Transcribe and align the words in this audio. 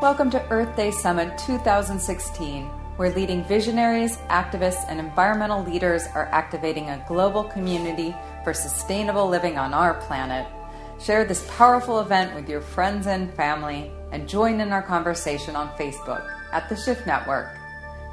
Welcome 0.00 0.30
to 0.30 0.42
Earth 0.48 0.76
Day 0.76 0.92
Summit 0.92 1.36
2016, 1.36 2.64
where 2.96 3.10
leading 3.10 3.44
visionaries, 3.44 4.16
activists, 4.30 4.86
and 4.88 4.98
environmental 4.98 5.62
leaders 5.62 6.06
are 6.14 6.24
activating 6.32 6.88
a 6.88 7.04
global 7.06 7.44
community 7.44 8.16
for 8.42 8.54
sustainable 8.54 9.28
living 9.28 9.58
on 9.58 9.74
our 9.74 9.92
planet. 9.92 10.46
Share 10.98 11.26
this 11.26 11.46
powerful 11.50 12.00
event 12.00 12.34
with 12.34 12.48
your 12.48 12.62
friends 12.62 13.06
and 13.08 13.30
family, 13.34 13.92
and 14.10 14.26
join 14.26 14.62
in 14.62 14.72
our 14.72 14.80
conversation 14.80 15.54
on 15.54 15.68
Facebook 15.76 16.26
at 16.50 16.70
the 16.70 16.76
Shift 16.76 17.06
Network. 17.06 17.54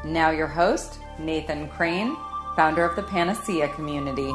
Now, 0.03 0.31
your 0.31 0.47
host, 0.47 0.99
Nathan 1.17 1.69
Crane, 1.69 2.17
founder 2.57 2.83
of 2.83 2.97
the 2.97 3.03
Panacea 3.03 3.69
Community. 3.69 4.33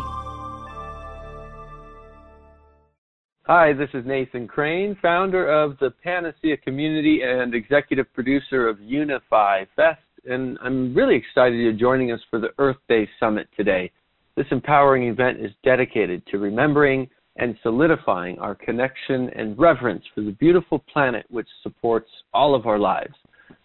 Hi, 3.47 3.73
this 3.73 3.89
is 3.93 4.07
Nathan 4.07 4.47
Crane, 4.47 4.97
founder 5.03 5.51
of 5.51 5.77
the 5.81 5.91
Panacea 6.05 6.57
Community 6.59 7.23
and 7.25 7.57
executive 7.57 8.07
producer 8.15 8.69
of 8.69 8.81
Unify 8.81 9.65
Fest, 9.75 9.99
and 10.25 10.57
I'm 10.63 10.95
really 10.95 11.17
excited 11.17 11.57
you're 11.57 11.73
joining 11.73 12.13
us 12.13 12.21
for 12.31 12.39
the 12.39 12.51
Earth 12.59 12.77
Day 12.89 13.09
Summit 13.19 13.49
today. 13.57 13.91
This 14.37 14.47
empowering 14.53 15.09
event 15.09 15.41
is 15.41 15.51
dedicated 15.65 16.25
to 16.29 16.39
remembering 16.39 17.11
and 17.35 17.57
solidifying 17.65 18.39
our 18.39 18.55
connection 18.55 19.29
and 19.31 19.59
reverence 19.59 20.05
for 20.15 20.21
the 20.21 20.37
beautiful 20.39 20.79
planet 20.93 21.27
which 21.29 21.49
supports 21.65 22.11
all 22.33 22.55
of 22.55 22.67
our 22.67 22.79
lives. 22.79 23.15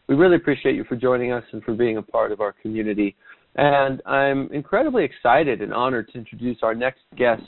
We 0.08 0.16
really 0.16 0.38
appreciate 0.38 0.74
you 0.74 0.86
for 0.86 0.96
joining 0.96 1.32
us 1.32 1.44
and 1.52 1.64
for 1.64 1.76
being 1.76 1.98
a 1.98 2.02
part 2.02 2.32
of 2.32 2.42
our 2.42 2.56
community. 2.64 3.16
And 3.58 4.02
I'm 4.08 4.52
incredibly 4.52 5.04
excited 5.04 5.62
and 5.62 5.72
honored 5.72 6.10
to 6.14 6.18
introduce 6.18 6.58
our 6.64 6.74
next 6.74 7.02
guest, 7.16 7.44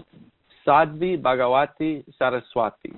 Sadhvi 0.69 1.19
Bhagawati 1.19 2.03
Saraswati. 2.19 2.93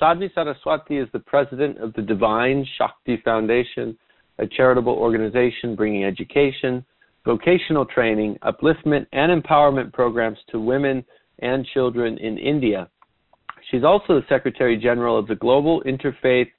Sadhvi 0.00 0.32
Saraswati 0.32 0.98
is 0.98 1.08
the 1.12 1.18
president 1.18 1.76
of 1.78 1.92
the 1.94 2.02
Divine 2.02 2.64
Shakti 2.76 3.20
Foundation, 3.24 3.98
a 4.38 4.46
charitable 4.46 4.92
organization 4.92 5.74
bringing 5.74 6.04
education, 6.04 6.84
vocational 7.24 7.84
training, 7.84 8.38
upliftment, 8.44 9.04
and 9.12 9.42
empowerment 9.42 9.92
programs 9.92 10.38
to 10.52 10.60
women 10.60 11.04
and 11.40 11.66
children 11.74 12.18
in 12.18 12.38
India. 12.38 12.88
She's 13.68 13.82
also 13.82 14.20
the 14.20 14.26
Secretary 14.28 14.76
General 14.76 15.18
of 15.18 15.26
the 15.26 15.34
Global 15.34 15.82
Interfaith 15.82 16.50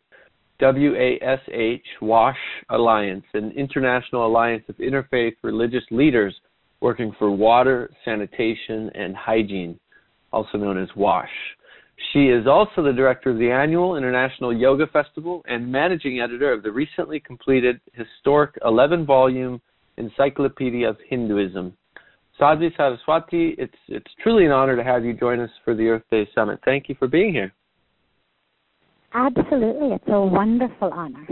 WASH 0.61 1.79
WASH 2.01 2.37
Alliance, 2.69 3.25
an 3.33 3.51
international 3.51 4.27
alliance 4.27 4.65
of 4.67 4.75
interfaith 4.75 5.35
religious 5.41 5.85
leaders 5.89 6.35
working 6.81 7.15
for 7.17 7.31
water, 7.31 7.89
sanitation, 8.03 8.91
and 8.93 9.15
hygiene 9.15 9.79
also 10.31 10.57
known 10.57 10.81
as 10.81 10.89
WASH. 10.95 11.29
She 12.13 12.27
is 12.27 12.47
also 12.47 12.81
the 12.81 12.93
director 12.93 13.29
of 13.29 13.37
the 13.37 13.51
annual 13.51 13.95
International 13.95 14.55
Yoga 14.55 14.87
Festival 14.87 15.43
and 15.47 15.71
managing 15.71 16.21
editor 16.21 16.51
of 16.51 16.63
the 16.63 16.71
recently 16.71 17.19
completed 17.19 17.79
historic 17.93 18.57
11 18.65 19.05
volume 19.05 19.61
Encyclopedia 19.97 20.89
of 20.89 20.97
Hinduism. 21.09 21.73
Sadhvi 22.39 22.75
Saraswati, 22.77 23.55
it's, 23.57 23.75
it's 23.89 24.11
truly 24.23 24.45
an 24.45 24.51
honor 24.51 24.77
to 24.77 24.83
have 24.83 25.03
you 25.03 25.13
join 25.13 25.41
us 25.41 25.49
for 25.65 25.75
the 25.75 25.87
Earth 25.87 26.03
Day 26.09 26.27
Summit. 26.33 26.59
Thank 26.63 26.87
you 26.87 26.95
for 26.97 27.07
being 27.07 27.33
here. 27.33 27.53
Absolutely. 29.13 29.95
It's 29.95 30.07
a 30.07 30.21
wonderful 30.21 30.91
honor. 30.93 31.27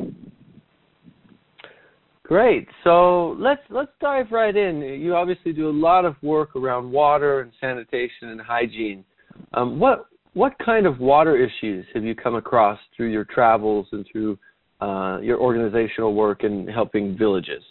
Great. 2.28 2.67
So 2.83 3.38
let's 3.39 3.61
let's 3.70 3.92
dive 4.02 4.28
right 4.31 4.56
in. 4.56 4.81
You 4.81 5.16
obviously 5.16 5.53
do 5.53 5.70
a 5.70 5.72
lot 5.72 6.03
of 6.03 6.16
work 6.22 6.58
around 6.58 6.92
water 6.92 7.39
and 7.39 7.53
sanitation 7.61 8.30
and 8.30 8.42
hygiene. 8.42 9.06
Um, 9.53 9.80
what 9.80 10.08
what 10.33 10.53
kind 10.64 10.86
of 10.86 11.00
water 11.00 11.38
issues 11.38 11.86
have 11.94 12.03
you 12.03 12.14
come 12.16 12.36
across 12.36 12.78
through 12.95 13.11
your 13.11 13.23
travels 13.23 13.88
and 13.94 14.05
through 14.11 14.38
uh, 14.81 15.20
your 15.22 15.39
organizational 15.39 16.14
work 16.14 16.44
in 16.44 16.67
helping 16.67 17.17
villages? 17.17 17.64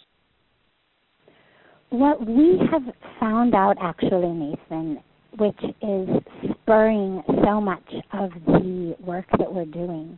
What 1.89 2.25
we 2.25 2.59
have 2.71 2.81
found 3.19 3.53
out, 3.53 3.77
actually, 3.79 4.27
Nathan, 4.27 4.97
which 5.37 5.59
is 5.81 6.09
spurring 6.63 7.21
so 7.45 7.61
much 7.61 7.87
of 8.11 8.31
the 8.47 8.95
work 8.99 9.25
that 9.37 9.53
we're 9.53 9.65
doing, 9.65 10.17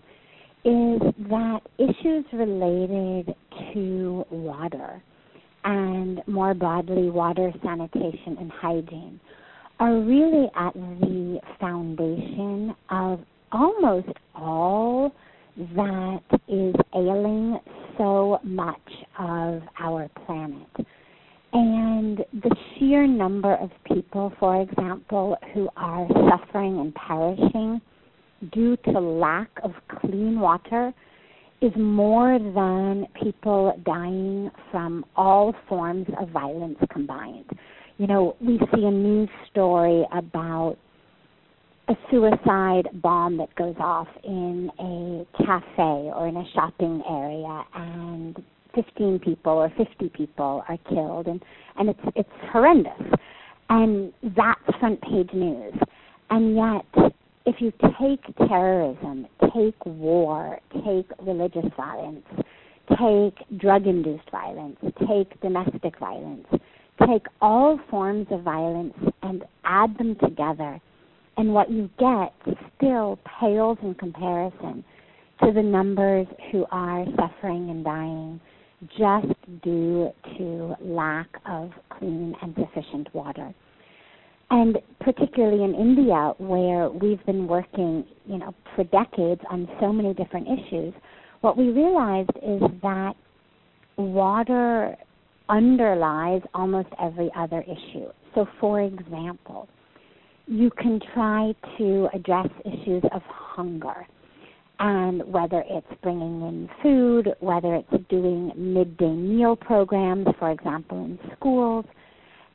is 0.66 1.00
that 1.30 1.60
issues 1.78 2.26
related 2.34 3.34
to 3.74 4.26
water 4.30 5.02
and 5.64 6.22
more 6.28 6.54
broadly 6.54 7.10
water 7.10 7.52
sanitation 7.64 8.38
and 8.40 8.52
hygiene 8.52 9.20
are 9.80 10.00
really 10.00 10.50
at 10.56 10.74
the 10.74 11.40
foundation 11.60 12.76
of 12.90 13.20
almost 13.52 14.10
all 14.36 15.14
that 15.76 16.22
is 16.48 16.76
ailing 16.96 17.60
so 17.98 18.40
much 18.44 18.78
of 19.18 19.62
our 19.80 20.10
planet. 20.26 20.68
And 21.52 22.20
the 22.34 22.56
sheer 22.78 23.08
number 23.08 23.56
of 23.56 23.72
people, 23.86 24.32
for 24.40 24.62
example, 24.62 25.38
who 25.54 25.70
are 25.76 26.08
suffering 26.30 26.80
and 26.80 26.94
perishing 26.96 27.82
due 28.52 28.78
to 28.78 29.00
lack 29.00 29.50
of 29.64 29.72
clean 30.00 30.40
water 30.40 30.94
is 31.62 31.72
more 31.76 32.40
than 32.40 33.06
people 33.22 33.74
dying 33.86 34.50
from 34.72 35.06
all 35.16 35.54
forms 35.68 36.08
of 36.20 36.30
violence 36.30 36.78
combined. 36.92 37.50
You 37.98 38.08
know, 38.08 38.36
we 38.40 38.58
see 38.74 38.86
a 38.86 38.92
news 38.92 39.30
story 39.52 40.06
about 40.14 40.78
a 41.90 41.94
suicide 42.10 42.88
bomb 43.02 43.38
that 43.38 43.54
goes 43.56 43.76
off 43.80 44.08
in 44.24 44.70
a 44.80 45.44
cafe 45.44 46.12
or 46.16 46.28
in 46.28 46.38
a 46.38 46.44
shopping 46.54 47.02
area 47.10 47.64
and 47.74 48.38
15 48.76 49.20
people 49.20 49.54
or 49.54 49.74
50 49.76 50.10
people 50.10 50.64
are 50.70 50.78
killed 50.88 51.26
and 51.26 51.42
and 51.78 51.90
it's 51.90 52.00
it's 52.16 52.30
horrendous 52.52 52.92
and 53.70 54.14
that's 54.22 54.80
front 54.80 55.02
page 55.02 55.32
news 55.34 55.74
and 56.30 56.56
yet 56.56 57.14
if 57.50 57.56
you 57.60 57.74
take 58.00 58.22
terrorism, 58.48 59.26
take 59.56 59.84
war, 59.84 60.60
take 60.86 61.08
religious 61.20 61.66
violence, 61.76 62.24
take 62.92 63.60
drug 63.60 63.88
induced 63.88 64.30
violence, 64.30 64.78
take 65.08 65.42
domestic 65.42 65.98
violence, 66.00 66.46
take 67.08 67.26
all 67.42 67.80
forms 67.90 68.28
of 68.30 68.44
violence 68.44 68.94
and 69.24 69.44
add 69.64 69.98
them 69.98 70.16
together, 70.24 70.80
and 71.38 71.52
what 71.52 71.72
you 71.72 71.90
get 71.98 72.34
still 72.78 73.18
pales 73.40 73.80
in 73.82 73.96
comparison 73.96 74.84
to 75.44 75.52
the 75.52 75.64
numbers 75.64 76.28
who 76.52 76.68
are 76.70 77.04
suffering 77.18 77.72
and 77.72 77.84
dying 77.84 78.40
just 78.96 79.34
due 79.64 80.12
to 80.38 80.76
lack 80.82 81.28
of 81.50 81.72
clean 81.98 82.36
and 82.44 82.54
sufficient 82.60 83.08
water 83.16 83.52
and 84.52 84.78
particularly 85.00 85.64
in 85.64 85.76
India, 85.76 86.34
where 86.38 86.90
we've 86.90 87.24
been 87.26 87.48
working, 87.48 88.06
you 88.26 88.38
know, 88.38 88.54
for 88.76 88.84
decades 88.86 89.42
on 89.50 89.68
so 89.80 89.94
many 89.94 90.14
different 90.14 90.48
issues, 90.48 90.94
what 91.42 91.58
we 91.58 91.70
realized 91.70 92.32
is 92.36 92.62
that 92.82 93.14
water 93.98 94.96
underlies 95.50 96.42
almost 96.54 96.90
every 97.02 97.30
other 97.36 97.64
issue. 97.64 98.08
So, 98.36 98.46
for 98.60 98.82
example, 98.82 99.68
you 100.48 100.72
can 100.72 101.00
try 101.14 101.54
to 101.78 102.10
address 102.14 102.48
issues 102.66 103.04
of 103.14 103.22
hunger, 103.28 104.08
and 104.80 105.24
whether 105.32 105.64
it's 105.70 106.02
bringing 106.02 106.42
in 106.42 106.70
food, 106.82 107.36
whether 107.40 107.76
it's 107.76 108.04
doing 108.10 108.52
midday 108.56 109.12
meal 109.12 109.56
programs, 109.56 110.28
for 110.40 110.52
example, 110.52 111.06
in 111.06 111.20
schools, 111.36 111.86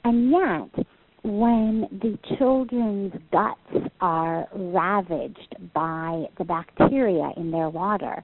and 0.04 0.30
yet 0.30 0.86
when 1.24 1.88
the 1.90 2.18
children's 2.36 3.12
guts 3.32 3.88
are 4.00 4.46
ravaged 4.54 5.56
by 5.72 6.24
the 6.38 6.44
bacteria 6.44 7.30
in 7.38 7.50
their 7.50 7.70
water, 7.70 8.22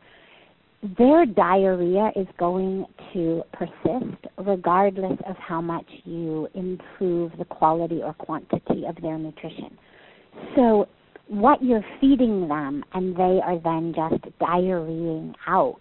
their 0.98 1.24
diarrhea 1.24 2.10
is 2.14 2.26
going 2.38 2.84
to 3.12 3.42
persist 3.52 4.26
regardless 4.38 5.18
of 5.26 5.36
how 5.36 5.60
much 5.60 5.86
you 6.04 6.46
improve 6.54 7.32
the 7.38 7.44
quality 7.44 8.00
or 8.02 8.12
quantity 8.14 8.84
of 8.86 8.96
their 9.02 9.18
nutrition. 9.18 9.76
So, 10.54 10.86
what 11.28 11.62
you're 11.62 11.84
feeding 12.00 12.48
them 12.48 12.84
and 12.92 13.14
they 13.14 13.40
are 13.44 13.58
then 13.62 13.94
just 13.94 14.24
diarrheaing 14.40 15.32
out 15.46 15.80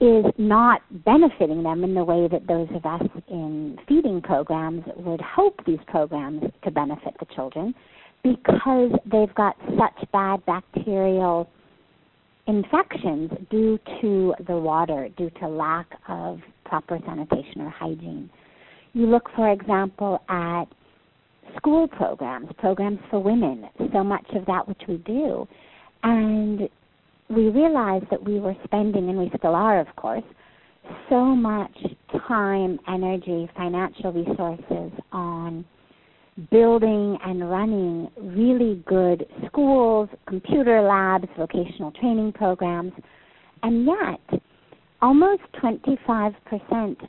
is 0.00 0.24
not 0.38 0.80
benefiting 1.04 1.62
them 1.62 1.84
in 1.84 1.94
the 1.94 2.02
way 2.02 2.26
that 2.26 2.46
those 2.46 2.68
of 2.74 2.86
us 2.86 3.06
in 3.28 3.78
feeding 3.86 4.22
programs 4.22 4.82
would 4.96 5.20
hope 5.20 5.60
these 5.66 5.78
programs 5.86 6.42
to 6.64 6.70
benefit 6.70 7.14
the 7.20 7.26
children 7.34 7.74
because 8.22 8.90
they've 9.10 9.34
got 9.34 9.56
such 9.78 10.10
bad 10.10 10.44
bacterial 10.46 11.48
infections 12.46 13.30
due 13.50 13.78
to 14.00 14.34
the 14.46 14.56
water, 14.56 15.08
due 15.16 15.30
to 15.38 15.46
lack 15.46 15.86
of 16.08 16.40
proper 16.64 16.98
sanitation 17.06 17.60
or 17.60 17.70
hygiene. 17.70 18.30
You 18.92 19.06
look, 19.06 19.28
for 19.36 19.50
example, 19.52 20.22
at 20.28 20.64
school 21.56 21.86
programs, 21.88 22.48
programs 22.58 22.98
for 23.10 23.20
women, 23.20 23.66
so 23.92 24.02
much 24.02 24.26
of 24.34 24.46
that 24.46 24.66
which 24.66 24.80
we 24.88 24.96
do. 24.98 25.46
And 26.02 26.68
we 27.30 27.48
realized 27.48 28.06
that 28.10 28.22
we 28.22 28.40
were 28.40 28.56
spending, 28.64 29.08
and 29.08 29.18
we 29.18 29.30
still 29.38 29.54
are, 29.54 29.80
of 29.80 29.94
course, 29.96 30.24
so 31.08 31.24
much 31.24 31.76
time, 32.26 32.78
energy, 32.88 33.48
financial 33.56 34.12
resources 34.12 34.92
on 35.12 35.64
building 36.50 37.18
and 37.24 37.50
running 37.50 38.08
really 38.18 38.82
good 38.86 39.26
schools, 39.46 40.08
computer 40.26 40.80
labs, 40.80 41.28
vocational 41.36 41.92
training 41.92 42.32
programs, 42.32 42.92
and 43.62 43.86
yet 43.86 44.40
almost 45.02 45.42
25% 45.62 46.34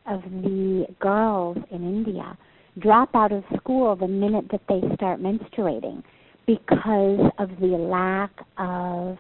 of 0.08 0.22
the 0.44 0.86
girls 1.00 1.58
in 1.72 1.84
India 1.84 2.38
drop 2.80 3.10
out 3.16 3.32
of 3.32 3.44
school 3.58 3.96
the 3.96 4.08
minute 4.08 4.46
that 4.52 4.62
they 4.70 4.82
start 4.96 5.22
menstruating 5.22 6.04
because 6.48 7.20
of 7.38 7.50
the 7.60 7.68
lack 7.68 8.32
of 8.58 9.18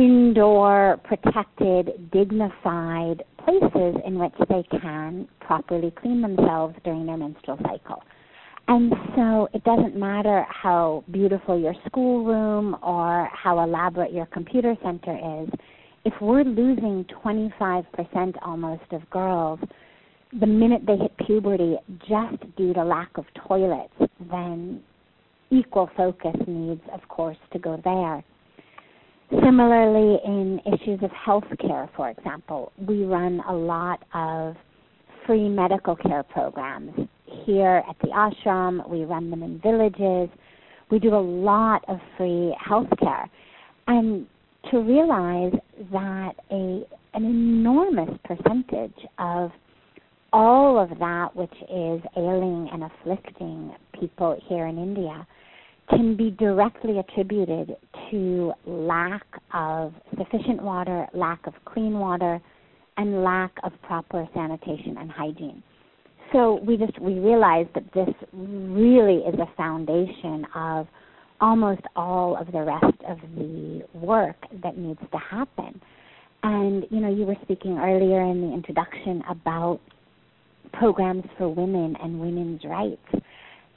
indoor, 0.00 0.98
protected, 1.04 2.10
dignified 2.10 3.22
places 3.44 4.00
in 4.06 4.18
which 4.18 4.34
they 4.48 4.64
can 4.80 5.28
properly 5.40 5.92
clean 6.00 6.22
themselves 6.22 6.74
during 6.84 7.06
their 7.06 7.16
menstrual 7.16 7.58
cycle. 7.62 8.02
And 8.68 8.92
so 9.16 9.48
it 9.52 9.64
doesn't 9.64 9.96
matter 9.96 10.46
how 10.48 11.04
beautiful 11.10 11.58
your 11.58 11.74
schoolroom 11.86 12.76
or 12.82 13.28
how 13.32 13.62
elaborate 13.62 14.12
your 14.12 14.26
computer 14.26 14.76
center 14.82 15.42
is. 15.42 15.50
If 16.04 16.14
we're 16.20 16.44
losing 16.44 17.04
25% 17.24 18.36
almost 18.42 18.92
of 18.92 19.08
girls 19.10 19.60
the 20.38 20.46
minute 20.46 20.82
they 20.86 20.96
hit 20.96 21.12
puberty 21.26 21.76
just 22.08 22.56
due 22.56 22.72
to 22.72 22.84
lack 22.84 23.10
of 23.16 23.24
toilets, 23.46 23.92
then 24.30 24.80
equal 25.50 25.90
focus 25.96 26.36
needs, 26.46 26.82
of 26.92 27.06
course, 27.08 27.36
to 27.52 27.58
go 27.58 27.80
there. 27.82 28.22
Similarly, 29.30 30.18
in 30.24 30.60
issues 30.66 31.00
of 31.02 31.10
health 31.12 31.44
care, 31.60 31.88
for 31.96 32.10
example, 32.10 32.72
we 32.86 33.04
run 33.04 33.40
a 33.48 33.54
lot 33.54 34.02
of 34.12 34.56
free 35.24 35.48
medical 35.48 35.94
care 35.94 36.24
programs. 36.24 36.92
Here 37.44 37.84
at 37.88 37.96
the 38.02 38.08
ashram, 38.08 38.88
we 38.88 39.04
run 39.04 39.30
them 39.30 39.44
in 39.44 39.60
villages. 39.60 40.28
We 40.90 40.98
do 40.98 41.14
a 41.14 41.20
lot 41.20 41.84
of 41.86 41.98
free 42.16 42.56
health 42.58 42.88
care. 42.98 43.30
And 43.86 44.26
to 44.72 44.78
realize 44.78 45.52
that 45.92 46.32
a 46.50 46.84
an 47.12 47.24
enormous 47.24 48.10
percentage 48.24 48.94
of 49.18 49.50
all 50.32 50.78
of 50.78 50.90
that 50.98 51.34
which 51.34 51.54
is 51.62 52.00
ailing 52.16 52.68
and 52.72 52.84
afflicting 52.84 53.74
people 53.98 54.40
here 54.46 54.66
in 54.66 54.78
India 54.78 55.26
can 55.90 56.16
be 56.16 56.30
directly 56.30 56.98
attributed 56.98 57.76
to 58.10 58.52
lack 58.66 59.24
of 59.52 59.92
sufficient 60.16 60.62
water, 60.62 61.06
lack 61.12 61.46
of 61.46 61.54
clean 61.64 61.98
water, 61.98 62.40
and 62.96 63.22
lack 63.22 63.52
of 63.64 63.72
proper 63.82 64.28
sanitation 64.34 64.96
and 64.98 65.10
hygiene. 65.10 65.62
So 66.32 66.60
we 66.64 66.76
just 66.76 66.98
we 67.00 67.14
realize 67.14 67.66
that 67.74 67.84
this 67.92 68.08
really 68.32 69.18
is 69.18 69.34
a 69.34 69.52
foundation 69.56 70.46
of 70.54 70.86
almost 71.40 71.82
all 71.96 72.36
of 72.36 72.52
the 72.52 72.62
rest 72.62 72.98
of 73.08 73.18
the 73.36 73.82
work 73.94 74.36
that 74.62 74.76
needs 74.76 75.00
to 75.10 75.18
happen. 75.18 75.80
And 76.42 76.86
you 76.90 77.00
know, 77.00 77.10
you 77.12 77.24
were 77.24 77.36
speaking 77.42 77.78
earlier 77.78 78.22
in 78.22 78.42
the 78.42 78.54
introduction 78.54 79.22
about 79.28 79.80
programs 80.72 81.24
for 81.36 81.48
women 81.48 81.96
and 82.02 82.20
women's 82.20 82.62
rights. 82.64 83.24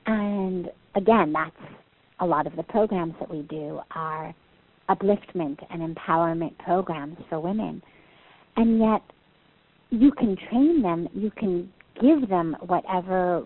And 0.06 0.69
again, 0.95 1.33
that's 1.33 1.56
a 2.24 2.25
lot 2.25 2.48
of 2.48 2.56
the 2.56 2.64
programs 2.64 3.14
that 3.20 3.30
we 3.30 3.42
do 3.44 3.81
are 3.92 4.34
upliftment 4.90 5.60
and 5.70 5.96
empowerment 5.96 6.58
programs 6.60 7.18
for 7.30 7.40
women. 7.40 7.81
And 8.56 8.80
yet, 8.80 9.02
you 9.90 10.12
can 10.12 10.38
train 10.50 10.81
them, 10.81 11.10
you 11.14 11.31
can 11.31 11.72
give 12.02 12.30
them 12.30 12.56
whatever 12.66 13.46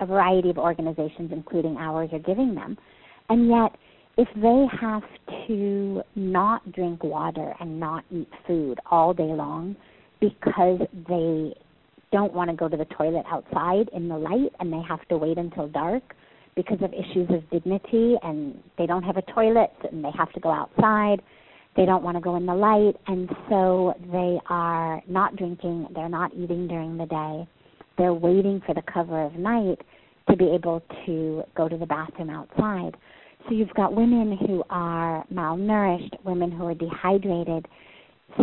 a 0.00 0.06
variety 0.06 0.50
of 0.50 0.58
organizations, 0.58 1.32
including 1.32 1.76
ours, 1.76 2.10
are 2.12 2.20
giving 2.20 2.54
them. 2.54 2.78
And 3.28 3.48
yet, 3.48 3.76
if 4.16 4.28
they 4.36 4.66
have 4.80 5.02
to 5.48 6.02
not 6.14 6.72
drink 6.72 7.02
water 7.02 7.54
and 7.60 7.80
not 7.80 8.04
eat 8.10 8.28
food 8.46 8.78
all 8.90 9.12
day 9.12 9.24
long 9.24 9.76
because 10.20 10.80
they 11.08 11.54
don't 12.12 12.32
want 12.32 12.50
to 12.50 12.56
go 12.56 12.68
to 12.68 12.76
the 12.76 12.86
toilet 12.86 13.24
outside 13.28 13.90
in 13.92 14.08
the 14.08 14.16
light 14.16 14.52
and 14.60 14.72
they 14.72 14.80
have 14.88 15.06
to 15.08 15.16
wait 15.16 15.38
until 15.38 15.68
dark 15.68 16.14
because 16.58 16.82
of 16.82 16.92
issues 16.92 17.28
of 17.30 17.48
dignity 17.50 18.16
and 18.24 18.60
they 18.78 18.84
don't 18.84 19.04
have 19.04 19.16
a 19.16 19.22
toilet 19.32 19.70
and 19.92 20.04
they 20.04 20.10
have 20.18 20.32
to 20.32 20.40
go 20.40 20.50
outside. 20.50 21.22
They 21.76 21.86
don't 21.86 22.02
want 22.02 22.16
to 22.16 22.20
go 22.20 22.34
in 22.34 22.46
the 22.46 22.54
light 22.54 22.96
and 23.06 23.30
so 23.48 23.94
they 24.10 24.40
are 24.50 25.00
not 25.06 25.36
drinking, 25.36 25.86
they're 25.94 26.08
not 26.08 26.34
eating 26.34 26.66
during 26.66 26.98
the 26.98 27.06
day. 27.06 27.48
They're 27.96 28.12
waiting 28.12 28.60
for 28.66 28.74
the 28.74 28.82
cover 28.92 29.22
of 29.22 29.34
night 29.34 29.78
to 30.28 30.36
be 30.36 30.46
able 30.46 30.82
to 31.06 31.44
go 31.56 31.68
to 31.68 31.78
the 31.78 31.86
bathroom 31.86 32.30
outside. 32.30 32.96
So 33.46 33.54
you've 33.54 33.72
got 33.74 33.94
women 33.94 34.36
who 34.44 34.64
are 34.68 35.24
malnourished, 35.32 36.24
women 36.24 36.50
who 36.50 36.66
are 36.66 36.74
dehydrated, 36.74 37.68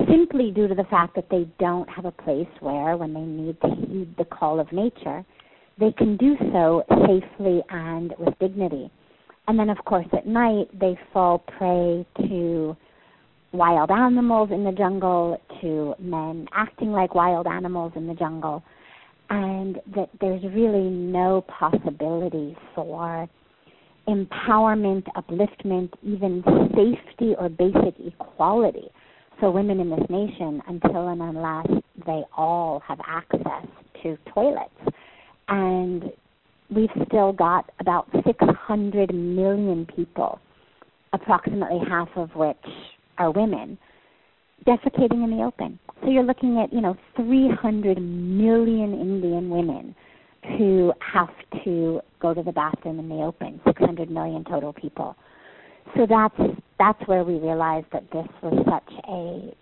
simply 0.10 0.52
due 0.52 0.70
to 0.70 0.74
the 0.74 0.86
fact 0.86 1.16
that 1.16 1.30
they 1.30 1.50
don't 1.60 1.90
have 1.90 2.06
a 2.06 2.12
place 2.12 2.48
where, 2.62 2.96
when 2.96 3.14
they 3.14 3.20
need 3.20 3.60
to 3.60 3.68
heed 3.68 4.16
the 4.18 4.26
call 4.26 4.62
of 4.62 4.72
nature, 4.72 5.26
they 5.80 5.92
can 5.92 6.18
do 6.18 6.36
so 6.51 6.83
safely 7.06 7.62
and 7.69 8.13
with 8.18 8.38
dignity. 8.39 8.89
And 9.48 9.60
then, 9.60 9.69
of 9.69 9.77
course, 9.86 10.07
at 10.13 10.25
night, 10.25 10.68
they 10.80 10.98
fall 11.13 11.39
prey 11.39 12.06
to 12.18 12.75
wild 13.51 13.92
animals 13.92 14.50
in 14.51 14.63
the 14.63 14.72
jungle, 14.72 15.39
to 15.62 15.95
men 16.00 16.48
acting 16.54 16.92
like 16.92 17.16
wild 17.16 17.48
animals 17.48 17.94
in 17.95 18.07
the 18.07 18.16
jungle, 18.16 18.63
and 19.30 19.77
that 19.95 20.10
there's 20.19 20.44
really 20.44 20.89
no 20.89 21.44
possibility 21.48 22.56
for 22.74 23.28
empowerment, 24.07 25.04
upliftment, 25.16 25.89
even 26.04 26.44
safety 26.75 27.33
or 27.38 27.50
basic 27.50 27.95
equality 28.06 28.88
for 29.39 29.51
women 29.51 29.80
in 29.80 29.89
this 29.89 30.06
nation 30.10 30.62
until 30.68 31.07
and 31.10 31.21
unless 31.21 31.68
they 32.06 32.24
all 32.38 32.81
have 32.88 33.00
access 33.07 33.68
to 34.04 34.18
toilets. 34.33 34.69
And 35.47 36.12
we've 36.74 36.89
still 37.07 37.31
got 37.31 37.71
about 37.80 38.07
600 38.25 39.13
million 39.13 39.88
people, 39.95 40.39
approximately 41.13 41.80
half 41.88 42.09
of 42.15 42.30
which 42.36 42.57
are 43.18 43.31
women, 43.31 43.77
defecating 44.65 45.23
in 45.23 45.37
the 45.37 45.44
open. 45.44 45.80
So 46.02 46.09
you're 46.09 46.23
looking 46.23 46.59
at, 46.59 46.73
you 46.73 46.81
know, 46.81 46.97
300 47.16 47.99
million 47.99 48.94
Indian 48.94 49.49
women 49.49 49.95
who 50.57 50.94
have 50.99 51.30
to 51.64 52.02
go 52.21 52.33
to 52.33 52.44
the 52.44 52.52
bathroom 52.52 52.99
in 52.99 53.09
the 53.09 53.23
open, 53.23 53.59
600 53.66 54.09
million 54.09 54.44
total 54.44 54.73
people. 54.73 55.16
So 55.95 56.06
that's 56.07 56.35
that's 56.78 57.07
where 57.07 57.23
we 57.23 57.35
realized 57.35 57.87
that 57.94 58.04
this 58.11 58.28
was 58.42 58.66
such 58.66 58.94
a 59.07 59.56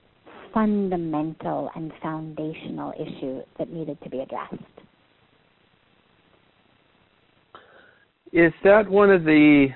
fundamental 0.53 1.69
and 1.75 1.91
foundational 2.01 2.93
issue 2.93 3.41
that 3.57 3.71
needed 3.71 3.97
to 4.03 4.09
be 4.09 4.19
addressed. 4.19 4.53
Is 8.33 8.51
that 8.63 8.89
one 8.89 9.11
of 9.11 9.23
the 9.25 9.67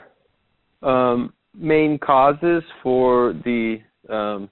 um, 0.82 1.32
main 1.56 2.00
causes 2.00 2.64
for 2.82 3.34
the 3.46 3.78
um, 4.10 4.50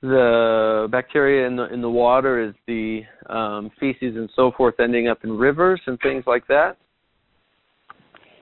the 0.00 0.88
bacteria 0.90 1.46
in 1.46 1.56
the 1.56 1.72
in 1.72 1.82
the 1.82 1.90
water? 1.90 2.42
Is 2.42 2.54
the 2.66 3.02
um, 3.28 3.70
feces 3.78 4.16
and 4.16 4.30
so 4.34 4.50
forth 4.56 4.76
ending 4.80 5.08
up 5.08 5.24
in 5.24 5.36
rivers 5.36 5.82
and 5.86 5.98
things 6.00 6.24
like 6.26 6.46
that? 6.46 6.78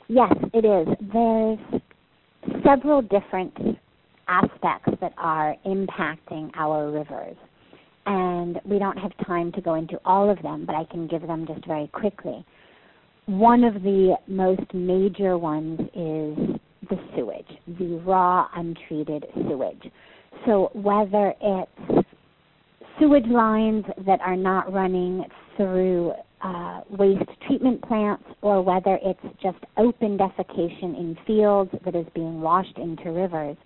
Yes, 0.07 0.33
it 0.55 0.65
is. 0.65 0.97
There's 1.13 1.83
several 2.65 3.03
different 3.03 3.53
aspects 4.29 4.93
that 5.01 5.15
are 5.19 5.57
impacting 5.67 6.51
our 6.55 6.93
rivers. 6.93 7.37
And 8.07 8.61
we 8.65 8.79
don't 8.79 8.97
have 8.97 9.13
time 9.27 9.51
to 9.53 9.61
go 9.61 9.75
into 9.75 10.01
all 10.05 10.31
of 10.31 10.41
them, 10.43 10.65
but 10.65 10.77
I 10.77 10.85
can 10.85 11.07
give 11.09 11.23
them 11.23 11.47
just 11.47 11.67
very 11.67 11.89
quickly. 11.89 12.45
One 13.31 13.63
of 13.63 13.75
the 13.75 14.17
most 14.27 14.75
major 14.75 15.39
ones 15.39 15.79
is 15.95 16.59
the 16.89 16.99
sewage, 17.15 17.47
the 17.79 18.03
raw, 18.05 18.49
untreated 18.57 19.25
sewage. 19.37 19.89
So 20.45 20.73
whether 20.75 21.33
it's 21.41 22.09
sewage 22.99 23.29
lines 23.29 23.85
that 24.05 24.21
are 24.21 24.35
not 24.35 24.73
running 24.73 25.23
through 25.57 26.13
uh, 26.43 26.81
waste 26.91 27.23
treatment 27.47 27.81
plants 27.83 28.25
or 28.43 28.63
whether 28.63 28.99
it's 29.01 29.23
just 29.41 29.59
open 29.77 30.19
defecation 30.19 30.99
in 30.99 31.17
fields 31.25 31.71
that 31.85 31.95
is 31.95 32.07
being 32.17 32.41
washed 32.41 32.79
into 32.79 33.13
rivers, 33.13 33.57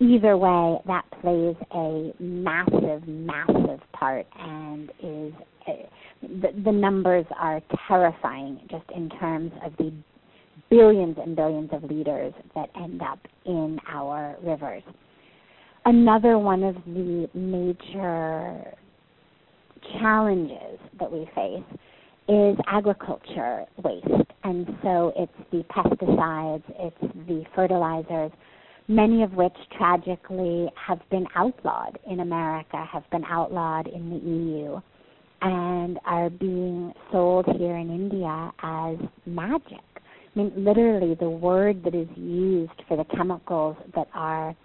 either 0.00 0.38
way, 0.38 0.78
that 0.86 1.04
plays 1.20 1.56
a 1.72 2.10
massive, 2.18 3.06
massive 3.06 3.80
part 3.92 4.26
and 4.38 4.90
is 5.02 5.32
uh, 5.68 5.72
the, 6.42 6.62
the 6.64 6.72
numbers 6.72 7.26
are 7.38 7.60
terrifying 7.88 8.60
just 8.70 8.84
in 8.94 9.08
terms 9.10 9.52
of 9.64 9.72
the 9.78 9.92
billions 10.70 11.16
and 11.20 11.36
billions 11.36 11.70
of 11.72 11.82
liters 11.84 12.32
that 12.54 12.68
end 12.76 13.02
up 13.02 13.18
in 13.44 13.78
our 13.88 14.36
rivers. 14.42 14.82
Another 15.84 16.38
one 16.38 16.62
of 16.62 16.74
the 16.86 17.28
major 17.34 18.74
challenges 20.00 20.78
that 20.98 21.10
we 21.10 21.28
face 21.34 21.78
is 22.28 22.56
agriculture 22.66 23.66
waste. 23.82 24.06
And 24.44 24.66
so 24.82 25.12
it's 25.16 25.32
the 25.52 25.62
pesticides, 25.64 26.62
it's 26.78 27.14
the 27.26 27.44
fertilizers, 27.54 28.32
many 28.88 29.22
of 29.22 29.34
which 29.34 29.56
tragically 29.76 30.70
have 30.74 31.00
been 31.10 31.26
outlawed 31.34 31.98
in 32.10 32.20
America, 32.20 32.84
have 32.90 33.08
been 33.10 33.24
outlawed 33.24 33.86
in 33.86 34.10
the 34.10 34.16
EU, 34.16 34.80
and 35.44 35.98
are 36.06 36.30
being 36.30 36.92
sold 37.12 37.44
here 37.58 37.76
in 37.76 37.90
India 37.90 38.50
as 38.62 38.96
magic. 39.26 39.84
I 39.94 40.38
mean, 40.38 40.52
literally, 40.56 41.14
the 41.14 41.28
word 41.28 41.84
that 41.84 41.94
is 41.94 42.08
used 42.16 42.72
for 42.88 42.96
the 42.96 43.04
chemicals 43.14 43.76
that 43.94 44.08
are 44.14 44.56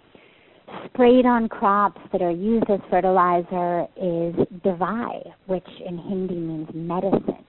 sprayed 0.86 1.26
on 1.26 1.48
crops 1.48 2.00
that 2.12 2.22
are 2.22 2.30
used 2.30 2.68
as 2.70 2.80
fertilizer 2.88 3.82
is 3.96 4.34
Davai, 4.64 5.20
which 5.46 5.68
in 5.86 5.98
Hindi 5.98 6.34
means 6.34 6.68
medicine. 6.72 7.44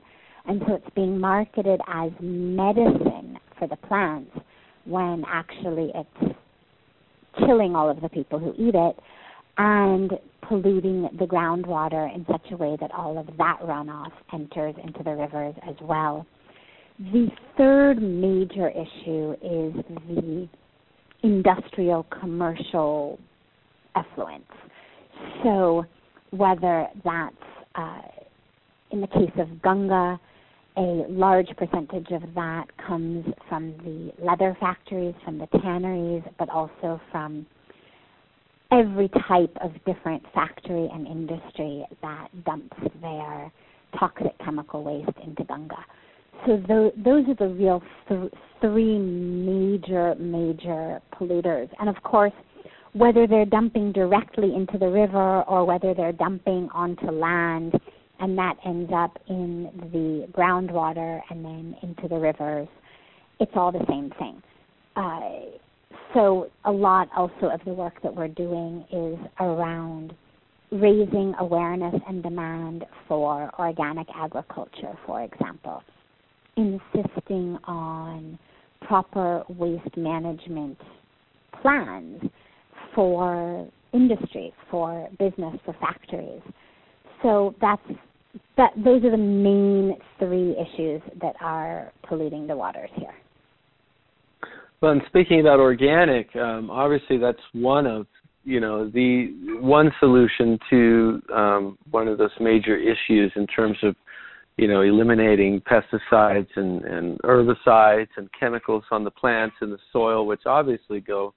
And 0.46 0.62
so 0.68 0.76
it's 0.76 0.96
being 0.96 1.18
marketed 1.18 1.80
as 1.88 2.12
medicine 2.20 3.40
for 3.58 3.68
the 3.68 3.78
plants 3.88 4.32
when 4.86 5.24
actually 5.28 5.92
it's 5.96 6.36
killing 7.40 7.76
all 7.76 7.90
of 7.90 8.02
the 8.02 8.10
people 8.10 8.40
who 8.40 8.52
eat 8.58 8.76
it 8.76 9.00
and 9.58 10.12
polluting 10.52 11.04
the 11.18 11.26
groundwater 11.26 12.14
in 12.14 12.26
such 12.30 12.52
a 12.52 12.58
way 12.58 12.76
that 12.82 12.92
all 12.92 13.18
of 13.18 13.26
that 13.38 13.58
runoff 13.64 14.12
enters 14.34 14.76
into 14.84 15.02
the 15.02 15.16
rivers 15.16 15.56
as 15.66 15.76
well. 15.80 16.26
The 17.00 17.30
third 17.58 18.02
major 18.02 18.70
issue 18.70 19.32
is 19.42 19.74
the 20.10 20.50
industrial 21.24 22.06
commercial 22.20 23.18
effluence. 23.96 24.44
So, 25.42 25.86
whether 26.32 26.88
that's 27.06 27.36
uh, 27.76 28.02
in 28.92 29.00
the 29.00 29.08
case 29.08 29.32
of 29.38 29.62
Ganga, 29.62 30.20
a 30.76 31.06
large 31.08 31.48
percentage 31.56 32.08
of 32.12 32.24
that 32.36 32.66
comes 32.86 33.26
from 33.48 33.72
the 33.86 34.12
leather 34.22 34.58
factories, 34.60 35.16
from 35.24 35.38
the 35.38 35.48
tanneries, 35.62 36.24
but 36.38 36.50
also 36.50 37.00
from 37.10 37.46
every 38.72 39.10
type 39.28 39.56
of 39.62 39.72
different 39.86 40.24
factory 40.34 40.90
and 40.94 41.06
industry 41.08 41.86
that 42.02 42.28
dumps 42.46 42.78
their 43.02 43.52
toxic 43.98 44.38
chemical 44.44 44.84
waste 44.84 45.18
into 45.24 45.44
Ganga. 45.44 45.76
So 46.46 46.58
th- 46.58 46.94
those 47.04 47.28
are 47.28 47.36
the 47.36 47.54
real 47.54 47.84
th- 48.08 48.32
three 48.62 48.98
major, 48.98 50.16
major 50.16 51.02
polluters. 51.14 51.70
And 51.80 51.90
of 51.90 52.02
course, 52.04 52.34
whether 52.94 53.28
they're 53.28 53.46
dumping 53.46 53.92
directly 53.92 54.56
into 54.56 54.78
the 54.78 54.88
river 54.88 55.44
or 55.44 55.66
whether 55.66 55.94
they're 55.94 56.14
dumping 56.14 56.70
onto 56.74 57.12
land, 57.12 57.80
and 58.20 58.38
that 58.38 58.56
ends 58.66 58.92
up 58.94 59.18
in 59.30 59.70
the 59.92 60.28
groundwater 60.32 61.22
and 61.30 61.44
then 61.44 61.76
into 61.82 62.08
the 62.08 62.18
rivers. 62.18 62.68
It's 63.40 63.52
all 63.56 63.72
the 63.72 63.84
same 63.90 64.12
thing. 64.20 64.42
Uh, 64.96 65.20
so 66.14 66.50
a 66.66 66.72
lot 66.72 67.10
also 67.16 67.48
of 67.48 67.62
the 67.66 67.74
work 67.74 68.02
that 68.04 68.16
we're 68.16 68.28
doing 68.28 68.86
is 68.92 69.18
around 69.40 70.14
raising 70.72 71.34
awareness 71.40 71.96
and 72.08 72.24
demand 72.24 72.86
for 73.08 73.52
organic 73.60 74.08
agriculture, 74.16 74.98
for 75.06 75.24
example, 75.24 75.84
insisting 76.56 77.58
on 77.66 78.40
proper 78.82 79.44
waste 79.50 79.96
management 79.98 80.78
plans 81.62 82.22
for 82.96 83.68
industry, 83.94 84.54
for 84.70 85.10
business, 85.20 85.56
for 85.66 85.76
factories. 85.80 86.42
So 87.22 87.56
that's 87.62 87.82
that 88.58 88.72
those 88.78 89.04
are 89.04 89.12
the 89.12 89.18
main 89.18 89.98
three 90.18 90.56
issues 90.58 91.02
that 91.22 91.36
are 91.42 91.92
polluting 92.08 92.48
the 92.48 92.56
waters 92.56 92.90
here. 92.96 93.14
Well, 94.82 94.94
and 94.94 95.02
speaking 95.08 95.40
about 95.40 95.60
organic, 95.60 96.36
um, 96.36 96.72
obviously 96.72 97.18
that's 97.18 97.42
one 97.54 97.86
of 97.86 98.08
you 98.44 98.60
know 98.60 98.90
the 98.90 99.28
one 99.62 99.92
solution 100.00 100.58
to 100.72 101.22
um, 101.32 101.78
one 101.92 102.08
of 102.08 102.18
those 102.18 102.32
major 102.40 102.76
issues 102.76 103.32
in 103.36 103.46
terms 103.46 103.78
of 103.84 103.96
you 104.58 104.68
know 104.68 104.82
eliminating 104.82 105.62
pesticides 105.62 106.48
and, 106.56 106.84
and 106.84 107.20
herbicides 107.20 108.10
and 108.18 108.28
chemicals 108.38 108.84
on 108.90 109.04
the 109.04 109.12
plants 109.12 109.56
and 109.62 109.72
the 109.72 109.78
soil, 109.94 110.26
which 110.26 110.42
obviously 110.48 111.00
go 111.00 111.36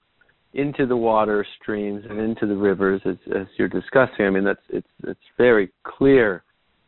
into 0.54 0.86
the 0.86 0.96
water 0.96 1.46
streams 1.60 2.02
and 2.08 2.18
into 2.18 2.46
the 2.46 2.56
rivers 2.56 3.02
as, 3.04 3.16
as 3.36 3.46
you're 3.58 3.68
discussing. 3.68 4.24
I 4.24 4.30
mean 4.30 4.44
that's 4.44 4.62
it's 4.70 4.88
it's 5.06 5.20
very 5.36 5.70
clear 5.82 6.44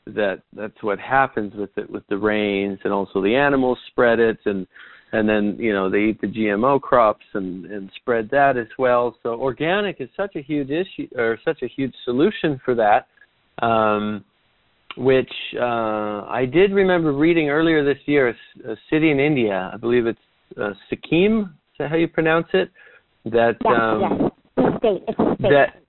that 0.07 0.41
that's 0.55 0.83
what 0.83 0.99
happens 0.99 1.53
with 1.55 1.77
it 1.77 1.91
with 1.91 2.07
the 2.09 2.17
rains 2.17 2.79
and 2.85 2.95
also 2.95 3.21
the 3.21 3.35
animals 3.35 3.77
spread 3.89 4.21
it 4.21 4.39
and 4.47 4.67
and 5.13 5.29
then 5.29 5.57
you 5.59 5.73
know 5.73 5.91
they 5.91 6.05
eat 6.05 6.21
the 6.21 6.27
GMO 6.27 6.81
crops 6.81 7.25
and 7.35 7.67
and 7.67 7.91
spread 7.97 8.29
that 8.31 8.57
as 8.57 8.69
well. 8.79 9.17
So 9.23 9.31
organic 9.31 10.01
is 10.01 10.09
such 10.17 10.37
a 10.37 10.43
huge 10.43 10.71
issue 10.71 11.09
or 11.17 11.39
such 11.45 11.63
a 11.63 11.69
huge 11.69 11.95
solution 12.05 12.61
for 12.65 12.75
that. 12.75 13.07
Um, 13.65 14.25
which 14.99 15.31
uh, 15.61 16.25
I 16.25 16.49
did 16.51 16.73
remember 16.73 17.13
reading 17.13 17.51
earlier 17.51 17.85
this 17.85 18.03
year, 18.07 18.29
a, 18.29 18.73
a 18.73 18.77
city 18.89 19.11
in 19.11 19.21
India, 19.21 19.71
I 19.73 19.77
believe 19.77 20.07
it's 20.07 20.19
uh, 20.59 20.71
Sikkim. 20.89 21.41
Is 21.41 21.79
that 21.79 21.91
how 21.91 21.97
you 21.97 22.09
pronounce 22.09 22.47
it? 22.55 22.71
That 23.27 23.57
yes, 23.63 23.75
um, 23.79 24.31
yes. 24.57 24.79
state. 24.79 25.03
It's 25.07 25.19
a 25.19 25.35
state. 25.35 25.51
That 25.51 25.83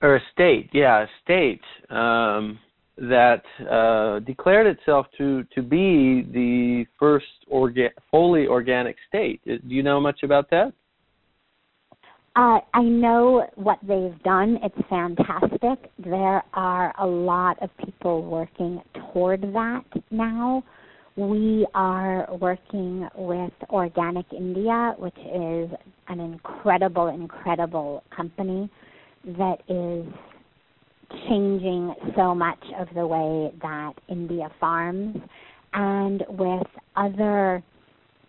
or 0.00 0.16
a 0.16 0.20
state, 0.32 0.70
yeah, 0.72 1.04
a 1.04 1.06
state. 1.24 1.60
Um, 1.90 2.58
that 3.00 3.42
uh, 3.70 4.18
declared 4.20 4.66
itself 4.66 5.06
to 5.18 5.44
to 5.54 5.62
be 5.62 6.26
the 6.32 6.84
first 6.98 7.26
orga- 7.52 7.90
fully 8.10 8.46
organic 8.46 8.96
state. 9.08 9.40
Uh, 9.46 9.54
do 9.66 9.74
you 9.74 9.82
know 9.82 10.00
much 10.00 10.22
about 10.22 10.50
that? 10.50 10.72
Uh, 12.36 12.60
I 12.72 12.82
know 12.82 13.48
what 13.56 13.78
they've 13.82 14.22
done. 14.22 14.58
It's 14.62 14.88
fantastic. 14.88 15.90
There 15.98 16.42
are 16.54 16.94
a 17.00 17.06
lot 17.06 17.60
of 17.60 17.70
people 17.84 18.22
working 18.22 18.80
toward 19.12 19.42
that 19.42 19.84
now. 20.12 20.62
We 21.16 21.66
are 21.74 22.28
working 22.40 23.08
with 23.16 23.52
Organic 23.70 24.26
India, 24.32 24.94
which 24.98 25.18
is 25.18 25.68
an 26.06 26.20
incredible, 26.20 27.08
incredible 27.08 28.04
company 28.14 28.70
that 29.36 29.56
is 29.68 30.06
changing 31.28 31.94
so 32.16 32.34
much 32.34 32.62
of 32.78 32.88
the 32.94 33.06
way 33.06 33.52
that 33.62 33.92
India 34.08 34.50
farms 34.60 35.16
and 35.72 36.24
with 36.28 36.66
other 36.96 37.62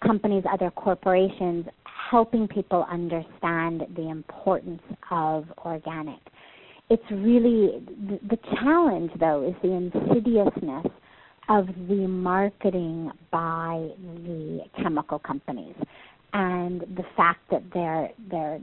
companies, 0.05 0.43
other 0.51 0.71
corporations 0.71 1.65
helping 2.09 2.48
people 2.48 2.86
understand 2.89 3.83
the 3.95 4.09
importance 4.09 4.81
of 5.12 5.45
organic. 5.65 6.19
It's 6.89 7.03
really 7.12 7.83
the 8.29 8.38
challenge 8.55 9.12
though 9.19 9.48
is 9.48 9.55
the 9.62 9.74
insidiousness 9.74 10.88
of 11.48 11.67
the 11.88 12.07
marketing 12.07 13.12
by 13.31 13.89
the 14.24 14.62
chemical 14.81 15.19
companies 15.19 15.75
and 16.33 16.81
the 16.81 17.03
fact 17.15 17.41
that 17.51 17.63
they're 17.74 18.09
they're 18.29 18.59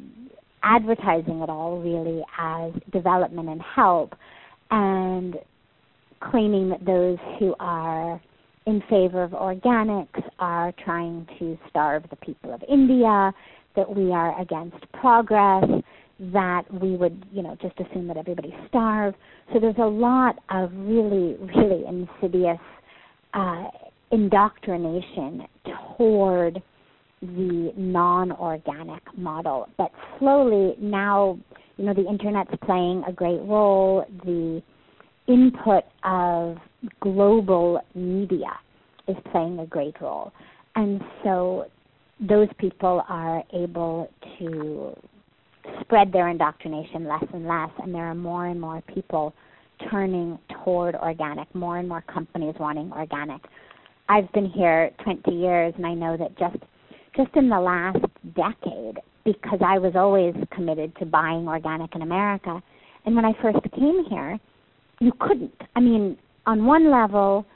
advertising 0.63 1.41
it 1.41 1.51
all 1.51 1.81
really 1.81 2.23
as 2.39 2.73
development 2.93 3.49
and 3.49 3.63
help 3.63 4.15
and 4.71 5.37
claiming 6.21 6.69
that 6.71 6.85
those 6.85 7.19
who 7.39 7.55
are 7.61 8.21
in 8.67 8.83
favor 8.91 9.23
of 9.23 9.31
organics 9.31 10.23
are 10.39 10.73
trying 10.85 11.27
to 11.39 11.57
starve 11.69 12.03
the 12.11 12.17
people 12.17 12.53
of 12.53 12.63
India, 12.69 13.33
that 13.77 13.95
we 13.95 14.11
are 14.11 14.41
against 14.41 14.77
progress, 14.93 15.65
that 16.19 16.63
we 16.83 16.97
would, 16.97 17.25
you 17.31 17.43
know, 17.43 17.57
just 17.61 17.79
assume 17.79 18.09
that 18.09 18.17
everybody 18.17 18.55
starve. 18.69 19.15
So 19.53 19.61
there's 19.61 19.77
a 19.79 19.87
lot 19.87 20.37
of 20.51 20.71
really, 20.75 21.37
really 21.55 21.85
insidious 21.87 22.59
uh, 23.35 23.65
indoctrination 24.11 25.47
toward 25.97 26.63
the 27.23 27.73
non-organic 27.77 29.03
model. 29.17 29.69
But 29.79 29.91
slowly 30.19 30.75
now, 30.79 31.39
you 31.77 31.85
know, 31.85 31.95
the 31.95 32.07
internet's 32.07 32.51
playing 32.65 33.05
a 33.07 33.13
great 33.13 33.41
role. 33.43 34.05
The 34.25 34.63
input 35.27 35.85
of 36.05 36.57
global 37.01 37.81
media 37.95 38.59
is 39.09 39.17
playing 39.33 39.59
a 39.61 39.67
great 39.67 40.01
role. 40.01 40.33
And 40.75 41.01
so 41.25 41.67
those 42.21 42.49
people 42.59 43.03
are 43.09 43.43
able 43.53 44.11
to 44.39 44.95
spread 45.81 46.13
their 46.13 46.29
indoctrination 46.29 47.07
less 47.07 47.25
and 47.33 47.47
less, 47.47 47.71
and 47.83 47.95
there 47.95 48.05
are 48.05 48.15
more 48.15 48.47
and 48.47 48.61
more 48.61 48.83
people 48.95 49.35
turning 49.91 50.39
toward 50.65 50.95
organic, 50.95 51.53
more 51.55 51.79
and 51.79 51.89
more 51.89 52.03
companies 52.03 52.55
wanting 52.59 52.93
organic. 52.93 53.41
I've 54.09 54.31
been 54.33 54.49
here 54.49 54.91
20 55.03 55.31
years, 55.33 55.75
and 55.77 55.87
I 55.87 55.95
know 55.95 56.17
that 56.17 56.39
just 56.39 56.57
just 57.17 57.35
in 57.35 57.49
the 57.49 57.61
last 57.61 57.99
decade, 58.35 58.99
because 59.25 59.61
I 59.65 59.79
was 59.79 59.95
always 59.97 60.35
committed 60.53 60.95
to 60.99 61.07
buying 61.07 61.49
organic 61.49 61.95
in 61.95 62.03
America, 62.03 62.63
and 63.05 63.17
when 63.17 63.25
I 63.25 63.33
first 63.41 63.59
came 63.75 64.05
here, 64.09 64.39
you 65.01 65.13
couldn't. 65.19 65.61
I 65.75 65.81
mean, 65.81 66.17
on 66.47 66.65
one 66.65 66.91
level, 66.91 67.47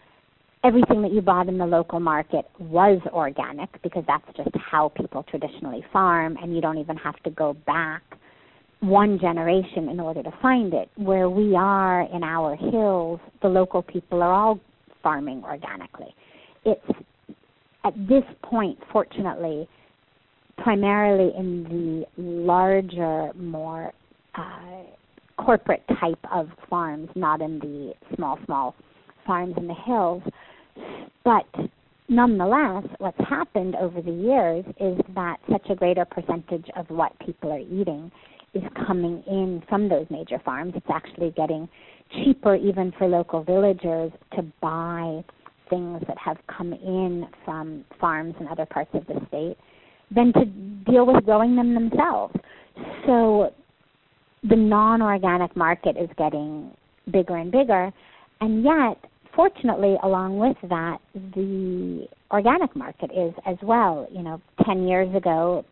everything 0.65 1.03
that 1.03 1.13
you 1.13 1.21
bought 1.21 1.49
in 1.49 1.59
the 1.59 1.67
local 1.67 2.01
market 2.01 2.45
was 2.59 3.01
organic 3.13 3.71
because 3.83 4.05
that's 4.07 4.25
just 4.37 4.51
how 4.55 4.91
people 4.91 5.23
traditionally 5.25 5.85
farm, 5.93 6.37
and 6.43 6.55
you 6.55 6.61
don't 6.61 6.79
even 6.79 6.97
have 6.97 7.17
to 7.23 7.31
go 7.31 7.55
back 7.67 8.03
one 8.81 9.19
generation 9.19 9.89
in 9.89 10.01
order 10.01 10.23
to 10.23 10.33
find 10.41 10.73
it. 10.73 10.91
Where 10.97 11.29
we 11.29 11.55
are 11.55 12.03
in 12.15 12.23
our 12.23 12.57
hills, 12.57 13.21
the 13.43 13.49
local 13.49 13.83
people 13.83 14.23
are 14.23 14.33
all 14.33 14.61
farming 15.03 15.43
organically. 15.45 16.15
It's 16.65 16.85
at 17.85 17.95
this 18.09 18.25
point, 18.43 18.79
fortunately, 18.93 19.69
primarily 20.59 21.33
in 21.37 21.65
the 21.65 22.23
larger, 22.23 23.33
more 23.35 23.93
uh, 24.35 24.83
corporate 25.39 25.83
type 26.01 26.19
of 26.31 26.49
farms, 26.69 27.09
not 27.15 27.41
in 27.41 27.59
the 27.59 27.93
small, 28.15 28.39
small 28.45 28.75
farms 29.27 29.55
in 29.57 29.67
the 29.67 29.75
hills. 29.75 30.23
But 31.25 31.47
nonetheless, 32.09 32.85
what's 32.99 33.21
happened 33.29 33.77
over 33.77 34.03
the 34.03 34.13
years 34.13 34.65
is 34.81 34.99
that 35.15 35.39
such 35.51 35.67
a 35.71 35.75
greater 35.75 36.05
percentage 36.05 36.67
of 36.77 36.89
what 36.91 37.19
people 37.25 37.53
are 37.53 37.59
eating 37.59 38.11
is 38.53 38.63
coming 38.87 39.23
in 39.27 39.63
from 39.69 39.89
those 39.89 40.07
major 40.11 40.41
farms. 40.45 40.75
It's 40.77 40.87
actually 40.93 41.31
getting 41.31 41.69
cheaper 42.13 42.57
even 42.57 42.93
for 42.99 43.07
local 43.07 43.45
villagers 43.45 44.13
to 44.37 44.43
buy 44.61 45.23
things 45.71 46.03
that 46.07 46.19
have 46.19 46.37
come 46.55 46.73
in 46.73 47.27
from 47.45 47.85
farms 48.01 48.35
in 48.41 48.49
other 48.49 48.67
parts 48.67 48.91
of 48.95 49.07
the 49.07 49.21
state 49.29 49.57
than 50.15 50.33
to 50.33 50.45
deal 50.91 51.07
with 51.07 51.25
growing 51.25 51.57
them 51.57 51.75
themselves. 51.75 52.35
So 53.07 53.53
the 54.43 54.57
non 54.57 55.03
organic 55.03 55.57
market 55.57 55.97
is 55.97 56.09
getting 56.19 56.73
bigger 57.11 57.37
and 57.37 57.51
bigger, 57.51 57.93
and 58.41 58.65
yet, 58.65 58.99
fortunately, 59.35 59.97
along 60.03 60.39
with 60.39 60.57
that, 60.69 60.99
the 61.15 62.07
organic 62.31 62.75
market 62.75 63.11
is 63.17 63.33
as 63.47 63.57
well. 63.63 64.07
You 64.11 64.23
know, 64.23 64.41
10 64.65 64.89
years 64.89 65.15
ago, 65.15 65.65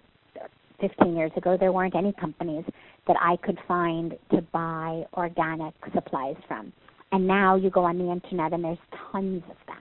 15 0.81 1.17
years 1.17 1.33
ago, 1.37 1.57
there 1.59 1.73
weren't 1.73 1.97
any 1.97 2.13
companies 2.21 2.65
that 3.07 3.17
I 3.21 3.37
could 3.45 3.59
find 3.67 4.15
to 4.31 4.43
buy 4.53 5.05
organic 5.15 5.75
supplies 5.95 6.37
from. 6.47 6.73
And 7.11 7.27
now 7.27 7.57
you 7.57 7.71
go 7.71 7.85
on 7.85 7.99
the 7.99 8.13
internet 8.13 8.53
and 8.53 8.63
there's 8.63 8.79
tons 9.11 9.43
of 9.51 9.57
them. 9.67 9.77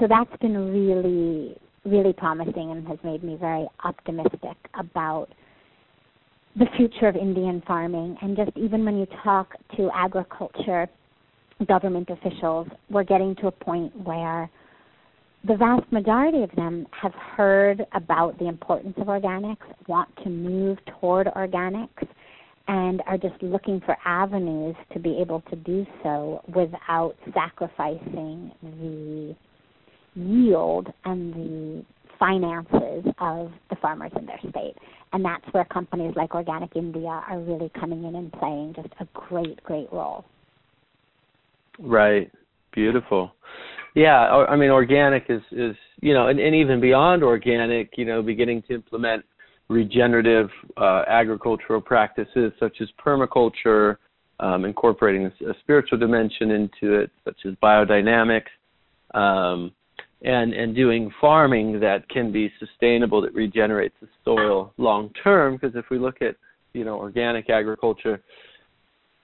So 0.00 0.06
that's 0.08 0.34
been 0.40 0.56
really, 0.72 1.56
really 1.84 2.12
promising 2.12 2.70
and 2.70 2.86
has 2.88 2.98
made 3.04 3.22
me 3.22 3.36
very 3.38 3.66
optimistic 3.84 4.56
about 4.78 5.28
the 6.56 6.66
future 6.76 7.08
of 7.08 7.16
Indian 7.16 7.62
farming. 7.66 8.16
And 8.20 8.36
just 8.36 8.50
even 8.56 8.84
when 8.84 8.98
you 8.98 9.06
talk 9.22 9.54
to 9.76 9.90
agriculture 9.94 10.88
government 11.66 12.10
officials, 12.10 12.66
we're 12.90 13.04
getting 13.04 13.34
to 13.36 13.46
a 13.46 13.50
point 13.50 13.94
where 14.04 14.50
the 15.46 15.56
vast 15.56 15.90
majority 15.90 16.42
of 16.42 16.50
them 16.54 16.86
have 16.90 17.12
heard 17.14 17.84
about 17.94 18.38
the 18.38 18.46
importance 18.46 18.94
of 18.98 19.08
organics, 19.08 19.56
want 19.88 20.08
to 20.22 20.30
move 20.30 20.78
toward 21.00 21.26
organics, 21.28 22.06
and 22.68 23.02
are 23.06 23.18
just 23.18 23.42
looking 23.42 23.80
for 23.84 23.96
avenues 24.04 24.76
to 24.92 25.00
be 25.00 25.18
able 25.20 25.40
to 25.50 25.56
do 25.56 25.84
so 26.02 26.40
without 26.54 27.14
sacrificing 27.34 28.52
the 28.62 29.34
yield 30.14 30.92
and 31.04 31.34
the 31.34 31.84
finances 32.18 33.12
of 33.18 33.50
the 33.70 33.76
farmers 33.80 34.12
in 34.16 34.26
their 34.26 34.38
state. 34.48 34.74
And 35.12 35.24
that's 35.24 35.44
where 35.52 35.64
companies 35.64 36.14
like 36.16 36.34
Organic 36.34 36.74
India 36.76 37.22
are 37.28 37.40
really 37.40 37.70
coming 37.78 38.04
in 38.04 38.14
and 38.14 38.32
playing 38.32 38.74
just 38.74 38.88
a 39.00 39.06
great, 39.12 39.62
great 39.64 39.92
role. 39.92 40.24
Right. 41.78 42.30
Beautiful. 42.72 43.32
Yeah, 43.94 44.18
I 44.48 44.56
mean, 44.56 44.70
organic 44.70 45.26
is 45.28 45.42
is 45.50 45.76
you 46.00 46.14
know, 46.14 46.28
and, 46.28 46.40
and 46.40 46.54
even 46.54 46.80
beyond 46.80 47.22
organic, 47.22 47.90
you 47.98 48.06
know, 48.06 48.22
beginning 48.22 48.62
to 48.68 48.74
implement 48.74 49.24
regenerative 49.68 50.48
uh, 50.78 51.02
agricultural 51.06 51.80
practices 51.80 52.52
such 52.58 52.78
as 52.80 52.88
permaculture, 53.04 53.96
um, 54.40 54.64
incorporating 54.64 55.26
a, 55.26 55.54
spiritual 55.60 55.98
dimension 55.98 56.50
into 56.50 56.94
it, 56.94 57.10
such 57.24 57.36
as 57.46 57.54
biodynamics, 57.62 58.50
um, 59.14 59.72
and 60.24 60.52
and 60.52 60.74
doing 60.74 61.10
farming 61.20 61.80
that 61.80 62.08
can 62.08 62.32
be 62.32 62.52
sustainable, 62.58 63.20
that 63.22 63.34
regenerates 63.34 63.94
the 64.00 64.08
soil 64.24 64.72
long 64.78 65.10
term. 65.22 65.56
Because 65.56 65.76
if 65.76 65.86
we 65.90 65.98
look 65.98 66.22
at 66.22 66.36
you 66.72 66.84
know 66.84 66.96
organic 66.96 67.50
agriculture, 67.50 68.22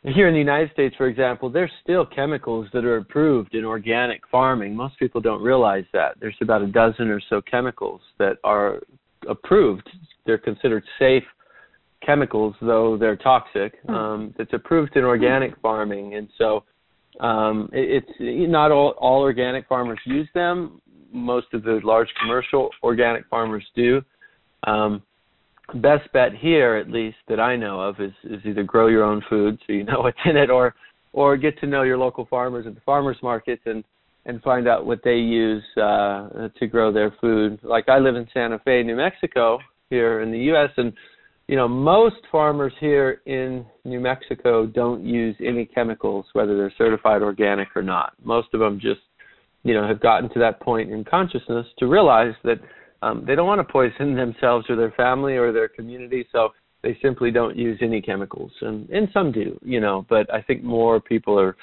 here 0.03 0.29
in 0.29 0.35
the 0.35 0.39
United 0.39 0.71
States, 0.73 0.95
for 0.97 1.09
example, 1.09 1.51
there's 1.51 1.71
still 1.83 2.07
chemicals 2.07 2.69
that 2.73 2.85
are 2.85 2.99
approved 2.99 3.55
in 3.55 3.65
organic 3.65 4.23
farming. 4.31 4.75
Most 4.75 4.99
people 4.99 5.21
don't 5.21 5.43
realize 5.43 5.85
that. 5.93 6.17
There's 6.21 6.37
about 6.41 6.63
a 6.63 6.67
dozen 6.67 7.09
or 7.09 7.21
so 7.29 7.41
chemicals 7.43 8.01
that 8.19 8.37
are 8.45 8.81
approved. 9.29 9.89
They're 10.25 10.39
considered 10.39 10.85
safe 10.99 11.25
chemicals, 12.05 12.55
though 12.61 12.97
they're 12.97 13.17
toxic. 13.17 13.75
Hmm. 13.87 13.95
Um, 13.95 14.35
that's 14.39 14.53
approved 14.53 14.97
in 14.97 15.05
organic 15.05 15.59
farming, 15.61 16.15
and 16.15 16.29
so 16.39 16.65
um, 17.21 17.69
it, 17.73 18.05
it's 18.21 18.51
not 18.51 18.71
all, 18.71 18.95
all 18.99 19.23
organic 19.23 19.67
farmers 19.67 19.99
use 20.05 20.29
them. 20.35 20.81
Most 21.13 21.47
of 21.53 21.63
the 21.63 21.81
large 21.85 22.09
commercial 22.21 22.71
organic 22.83 23.27
farmers 23.29 23.65
do. 23.75 24.03
Um, 24.65 25.03
best 25.75 26.11
bet 26.13 26.35
here, 26.35 26.77
at 26.77 26.91
least 26.91 27.17
that 27.29 27.41
I 27.41 27.57
know 27.57 27.81
of, 27.81 28.01
is 28.01 28.13
is 28.25 28.41
either 28.45 28.63
grow 28.63 28.89
your 28.89 29.05
own 29.05 29.23
food 29.29 29.59
so 29.67 29.73
you 29.73 29.85
know 29.85 30.01
what's 30.03 30.19
in 30.25 30.37
it, 30.37 30.51
or 30.51 30.75
or 31.13 31.37
get 31.37 31.59
to 31.61 31.67
know 31.67 31.83
your 31.83 31.99
local 31.99 32.27
farmers 32.27 32.67
at 32.67 32.75
the 32.75 32.81
farmers 32.83 33.17
markets 33.23 33.63
and 33.67 33.85
and 34.27 34.43
find 34.43 34.69
out 34.69 34.85
what 34.85 35.01
they 35.03 35.17
use 35.17 35.65
uh, 35.77 36.49
to 36.59 36.67
grow 36.67 36.93
their 36.93 37.15
food. 37.21 37.59
Like 37.63 37.89
I 37.89 37.99
live 37.99 38.15
in 38.15 38.29
Santa 38.33 38.59
Fe, 38.65 38.83
New 38.83 38.97
Mexico, 38.97 39.59
here 39.89 40.21
in 40.21 40.31
the 40.31 40.39
U.S., 40.39 40.71
and 40.77 40.93
you 41.47 41.57
know 41.57 41.67
most 41.67 42.17
farmers 42.31 42.73
here 42.79 43.23
in 43.27 43.65
New 43.85 44.01
Mexico 44.01 44.67
don't 44.67 45.05
use 45.05 45.35
any 45.45 45.65
chemicals, 45.65 46.27
whether 46.35 46.57
they're 46.57 46.73
certified 46.77 47.23
organic 47.23 47.69
or 47.75 47.83
not. 47.83 48.13
Most 48.23 48.49
of 48.53 48.61
them 48.61 48.79
just 48.81 49.01
you 49.65 49.75
know 49.75 49.87
have 49.87 50.01
gotten 50.01 50.29
to 50.31 50.39
that 50.39 50.61
point 50.61 50.91
in 50.91 51.05
consciousness 51.05 51.67
to 51.79 51.87
realize 51.87 52.35
that 52.45 52.59
um, 53.03 53.25
they 53.27 53.35
don't 53.35 53.47
want 53.47 53.61
to 53.61 53.73
poison 53.73 54.15
themselves 54.17 54.67
or 54.69 54.77
their 54.77 54.93
family 54.93 55.37
or 55.37 55.53
their 55.53 55.69
community, 55.69 56.27
so 56.33 56.51
they 56.83 56.97
simply 57.03 57.31
don't 57.31 57.57
use 57.57 57.79
any 57.83 58.01
chemicals, 58.01 58.53
and 58.61 58.89
and 58.91 59.09
some 59.13 59.33
do, 59.33 59.59
you 59.63 59.81
know. 59.81 60.07
But 60.09 60.33
I 60.33 60.43
think 60.43 60.63
more 60.63 61.01
people 61.01 61.39
are 61.39 61.57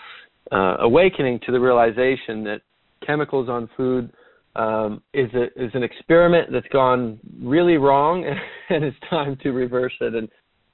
uh, 0.52 0.78
awakening 0.82 1.40
to 1.46 1.52
the 1.52 1.60
realization 1.60 2.44
that 2.44 2.62
chemicals 3.06 3.50
on 3.50 3.70
food 3.76 4.12
um, 4.56 5.02
is 5.14 5.30
a, 5.34 5.46
is 5.62 5.72
an 5.74 5.84
experiment 5.84 6.50
that's 6.52 6.68
gone 6.68 7.20
really 7.42 7.78
wrong, 7.78 8.24
and 8.70 8.84
it's 8.84 8.98
time 9.10 9.38
to 9.44 9.52
reverse 9.52 9.94
it 10.02 10.16
and 10.16 10.30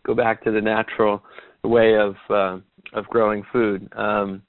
go 0.05 0.13
back 0.15 0.43
to 0.43 0.51
the 0.51 0.61
natural 0.61 1.21
way 1.63 1.95
of 1.95 2.15
uh, 2.29 2.57
of 2.93 3.05
growing 3.05 3.43
food. 3.51 3.87
Um, 3.95 4.41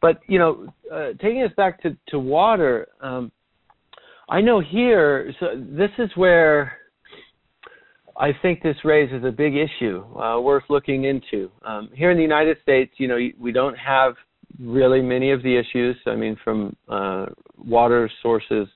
but 0.00 0.20
you 0.26 0.38
know, 0.38 0.72
uh, 0.92 1.08
taking 1.20 1.42
us 1.42 1.52
back 1.56 1.82
to 1.82 1.96
to 2.08 2.18
water, 2.18 2.88
um, 3.00 3.32
I 4.28 4.40
know 4.40 4.60
here, 4.60 5.32
so 5.40 5.46
this 5.56 5.90
is 5.98 6.10
where 6.14 6.78
I 8.16 8.30
think 8.42 8.62
this 8.62 8.76
raises 8.84 9.24
a 9.24 9.30
big 9.30 9.54
issue 9.56 10.04
uh, 10.18 10.40
worth 10.40 10.64
looking 10.68 11.04
into. 11.04 11.50
Um, 11.64 11.88
here 11.94 12.10
in 12.10 12.16
the 12.16 12.22
United 12.22 12.58
States, 12.62 12.92
you 12.98 13.08
know, 13.08 13.18
we 13.38 13.52
don't 13.52 13.78
have 13.78 14.14
really 14.58 15.00
many 15.00 15.30
of 15.30 15.42
the 15.42 15.56
issues. 15.56 15.96
I 16.06 16.16
mean, 16.16 16.36
from 16.42 16.76
uh, 16.88 17.26
water 17.56 18.10
sources 18.22 18.66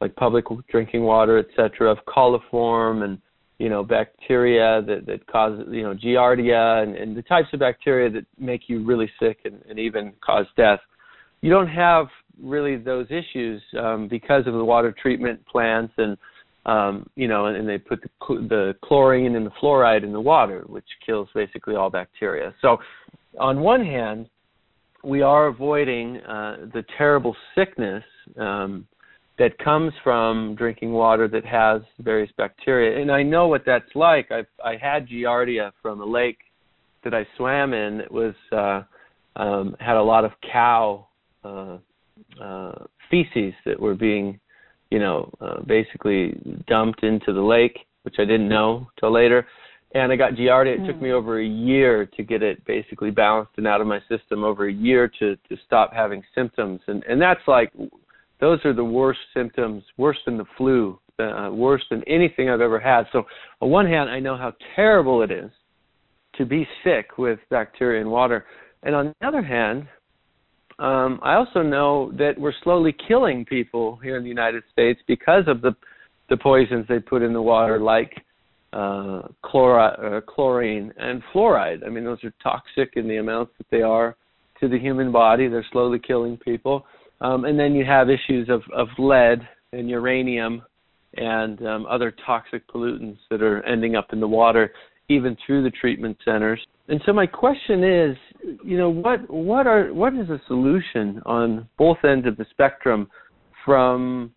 like 0.00 0.14
public 0.16 0.46
drinking 0.68 1.04
water, 1.04 1.38
et 1.38 1.46
cetera, 1.54 1.90
of 1.90 1.98
coliform 2.06 3.04
and 3.04 3.18
you 3.60 3.68
know 3.68 3.84
bacteria 3.84 4.82
that 4.86 5.04
that 5.06 5.24
cause 5.26 5.60
you 5.70 5.82
know 5.82 5.94
giardia 5.94 6.82
and, 6.82 6.96
and 6.96 7.14
the 7.14 7.22
types 7.22 7.48
of 7.52 7.60
bacteria 7.60 8.08
that 8.10 8.24
make 8.38 8.62
you 8.68 8.82
really 8.82 9.10
sick 9.20 9.40
and, 9.44 9.62
and 9.68 9.78
even 9.78 10.12
cause 10.24 10.46
death. 10.56 10.80
You 11.42 11.50
don't 11.50 11.68
have 11.68 12.06
really 12.42 12.76
those 12.76 13.06
issues 13.10 13.62
um, 13.78 14.08
because 14.08 14.46
of 14.46 14.54
the 14.54 14.64
water 14.64 14.94
treatment 15.00 15.46
plants 15.46 15.92
and 15.98 16.16
um, 16.66 17.08
you 17.16 17.26
know, 17.26 17.46
and, 17.46 17.56
and 17.56 17.68
they 17.68 17.78
put 17.78 18.02
the, 18.02 18.08
the 18.28 18.74
chlorine 18.82 19.34
and 19.34 19.46
the 19.46 19.50
fluoride 19.62 20.04
in 20.04 20.12
the 20.12 20.20
water, 20.20 20.64
which 20.66 20.84
kills 21.04 21.28
basically 21.34 21.74
all 21.74 21.88
bacteria. 21.88 22.54
So, 22.60 22.76
on 23.38 23.60
one 23.60 23.82
hand, 23.82 24.28
we 25.02 25.22
are 25.22 25.46
avoiding 25.46 26.18
uh, 26.18 26.66
the 26.74 26.84
terrible 26.98 27.34
sickness 27.54 28.04
um, 28.38 28.86
that 29.40 29.58
comes 29.58 29.90
from 30.04 30.54
drinking 30.54 30.92
water 30.92 31.26
that 31.26 31.46
has 31.46 31.80
various 31.98 32.30
bacteria. 32.36 33.00
And 33.00 33.10
I 33.10 33.22
know 33.22 33.48
what 33.48 33.62
that's 33.64 33.90
like. 33.94 34.30
I've 34.30 34.46
I 34.62 34.76
had 34.76 35.08
giardia 35.08 35.72
from 35.80 36.02
a 36.02 36.04
lake 36.04 36.36
that 37.04 37.14
I 37.14 37.26
swam 37.38 37.72
in 37.72 37.98
that 37.98 38.12
was 38.12 38.34
uh, 38.52 38.82
um, 39.40 39.74
had 39.80 39.96
a 39.96 40.02
lot 40.02 40.26
of 40.26 40.32
cow 40.52 41.08
uh, 41.42 41.78
uh, 42.38 42.84
feces 43.10 43.54
that 43.64 43.80
were 43.80 43.94
being, 43.94 44.38
you 44.90 44.98
know, 44.98 45.32
uh, 45.40 45.62
basically 45.62 46.38
dumped 46.68 47.02
into 47.02 47.32
the 47.32 47.40
lake, 47.40 47.78
which 48.02 48.16
I 48.18 48.26
didn't 48.26 48.48
know 48.48 48.88
till 49.00 49.10
later. 49.10 49.46
And 49.94 50.12
I 50.12 50.16
got 50.16 50.34
Giardia. 50.34 50.74
It 50.74 50.80
mm. 50.80 50.86
took 50.86 50.96
hmm. 50.96 51.04
me 51.04 51.12
over 51.12 51.40
a 51.40 51.46
year 51.46 52.04
to 52.04 52.22
get 52.22 52.42
it 52.42 52.62
basically 52.66 53.10
balanced 53.10 53.52
and 53.56 53.66
out 53.66 53.80
of 53.80 53.86
my 53.86 54.00
system. 54.08 54.44
Over 54.44 54.68
a 54.68 54.72
year 54.72 55.10
to 55.18 55.34
to 55.34 55.56
stop 55.66 55.94
having 55.94 56.22
symptoms, 56.34 56.80
and 56.86 57.02
and 57.08 57.20
that's 57.20 57.40
like, 57.48 57.72
those 58.40 58.58
are 58.64 58.72
the 58.72 58.84
worst 58.84 59.20
symptoms, 59.34 59.82
worse 59.96 60.18
than 60.24 60.38
the 60.38 60.44
flu, 60.56 60.98
uh, 61.18 61.50
worse 61.52 61.82
than 61.90 62.02
anything 62.06 62.48
I've 62.48 62.60
ever 62.60 62.80
had. 62.80 63.04
So 63.12 63.24
on 63.60 63.70
one 63.70 63.86
hand, 63.86 64.08
I 64.10 64.20
know 64.20 64.36
how 64.36 64.54
terrible 64.74 65.22
it 65.22 65.30
is 65.30 65.50
to 66.36 66.46
be 66.46 66.66
sick 66.84 67.18
with 67.18 67.38
bacteria 67.50 68.00
in 68.00 68.10
water, 68.10 68.46
and 68.82 68.94
on 68.94 69.14
the 69.20 69.26
other 69.26 69.42
hand, 69.42 69.86
um, 70.78 71.20
I 71.22 71.34
also 71.34 71.62
know 71.62 72.10
that 72.16 72.38
we're 72.38 72.54
slowly 72.64 72.94
killing 73.06 73.44
people 73.44 73.96
here 73.96 74.16
in 74.16 74.22
the 74.22 74.30
United 74.30 74.62
States 74.72 75.00
because 75.06 75.44
of 75.46 75.60
the 75.60 75.76
the 76.30 76.36
poisons 76.36 76.86
they 76.88 77.00
put 77.00 77.22
in 77.22 77.32
the 77.32 77.42
water, 77.42 77.80
like 77.80 78.24
uh, 78.72 79.22
chlori- 79.44 80.18
uh, 80.18 80.20
chlorine 80.22 80.92
and 80.96 81.22
fluoride. 81.34 81.84
I 81.84 81.90
mean, 81.90 82.04
those 82.04 82.22
are 82.22 82.32
toxic 82.42 82.92
in 82.94 83.08
the 83.08 83.16
amounts 83.16 83.52
that 83.58 83.66
they 83.70 83.82
are 83.82 84.16
to 84.60 84.68
the 84.68 84.78
human 84.78 85.10
body. 85.10 85.48
They're 85.48 85.66
slowly 85.72 85.98
killing 85.98 86.36
people. 86.36 86.86
Um, 87.20 87.44
and 87.44 87.58
then 87.58 87.74
you 87.74 87.84
have 87.84 88.08
issues 88.08 88.48
of, 88.48 88.62
of 88.74 88.88
lead 88.98 89.46
and 89.72 89.88
uranium 89.88 90.62
and 91.16 91.64
um, 91.66 91.86
other 91.86 92.14
toxic 92.24 92.66
pollutants 92.68 93.18
that 93.30 93.42
are 93.42 93.62
ending 93.64 93.96
up 93.96 94.12
in 94.12 94.20
the 94.20 94.28
water, 94.28 94.72
even 95.08 95.36
through 95.44 95.62
the 95.62 95.70
treatment 95.70 96.16
centers. 96.24 96.60
And 96.88 97.00
so 97.04 97.12
my 97.12 97.26
question 97.26 97.84
is, 97.84 98.16
you 98.64 98.78
know, 98.78 98.90
what 98.90 99.28
what 99.30 99.66
are 99.66 99.92
what 99.92 100.14
is 100.14 100.28
a 100.28 100.40
solution 100.46 101.22
on 101.24 101.68
both 101.78 101.98
ends 102.04 102.26
of 102.26 102.36
the 102.36 102.46
spectrum 102.50 103.08
from 103.64 104.32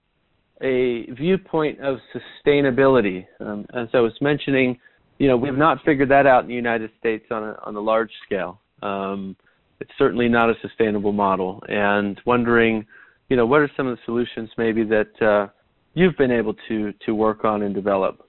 a 0.62 1.06
viewpoint 1.12 1.80
of 1.80 1.98
sustainability? 2.46 3.26
Um, 3.40 3.66
as 3.74 3.88
I 3.94 4.00
was 4.00 4.14
mentioning, 4.22 4.80
you 5.18 5.28
know, 5.28 5.38
we 5.38 5.48
have 5.48 5.58
not 5.58 5.80
figured 5.84 6.10
that 6.10 6.28
out 6.28 6.44
in 6.44 6.48
the 6.48 6.54
United 6.56 6.92
States 7.00 7.26
on 7.32 7.44
a 7.44 7.56
on 7.64 7.76
a 7.76 7.80
large 7.80 8.12
scale. 8.26 8.60
Um, 8.82 9.36
it's 9.80 9.92
certainly 9.98 10.30
not 10.30 10.50
a 10.50 10.54
sustainable 10.62 11.12
model. 11.12 11.62
And 11.68 12.20
wondering, 12.26 12.86
you 13.30 13.38
know, 13.38 13.46
what 13.46 13.62
are 13.62 13.72
some 13.76 13.88
of 13.88 13.98
the 13.98 14.02
solutions 14.06 14.50
maybe 14.58 14.84
that 14.84 15.22
uh, 15.22 15.48
you've 15.94 16.18
been 16.18 16.32
able 16.32 16.56
to 16.68 16.94
to 17.06 17.16
work 17.16 17.46
on 17.46 17.64
and 17.64 17.74
develop? 17.74 18.28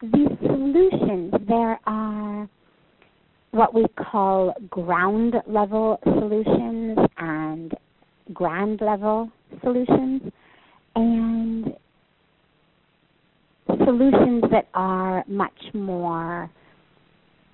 The 0.00 0.36
solutions 0.46 1.34
there 1.48 1.80
are 1.86 2.48
what 3.50 3.74
we 3.74 3.86
call 3.96 4.54
ground 4.70 5.34
level 5.46 5.98
solutions 6.04 6.98
and 7.16 7.74
grand 8.32 8.80
level 8.80 9.30
solutions 9.62 10.22
and 10.94 11.72
solutions 13.84 14.44
that 14.50 14.68
are 14.74 15.24
much 15.26 15.58
more 15.72 16.50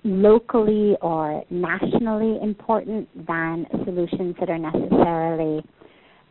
locally 0.05 0.95
or 1.01 1.43
nationally 1.49 2.39
important 2.41 3.09
than 3.27 3.65
solutions 3.83 4.35
that 4.39 4.49
are 4.49 4.59
necessarily 4.59 5.65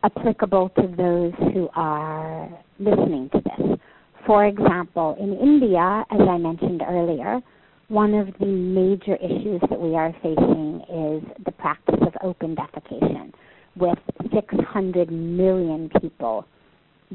applicable 0.03 0.69
to 0.69 0.87
those 0.95 1.33
who 1.53 1.67
are 1.75 2.49
listening 2.79 3.29
to 3.33 3.41
this. 3.41 3.77
For 4.25 4.45
example, 4.45 5.17
in 5.19 5.33
India, 5.33 6.05
as 6.09 6.21
I 6.21 6.37
mentioned 6.37 6.83
earlier, 6.87 7.41
one 7.89 8.13
of 8.13 8.27
the 8.39 8.45
major 8.45 9.17
issues 9.17 9.61
that 9.69 9.79
we 9.79 9.93
are 9.93 10.13
facing 10.23 10.81
is 10.89 11.43
the 11.45 11.51
practice 11.51 11.99
of 12.01 12.13
open 12.23 12.55
defecation, 12.55 13.33
with 13.75 13.99
600 14.33 15.11
million 15.11 15.91
people 16.01 16.45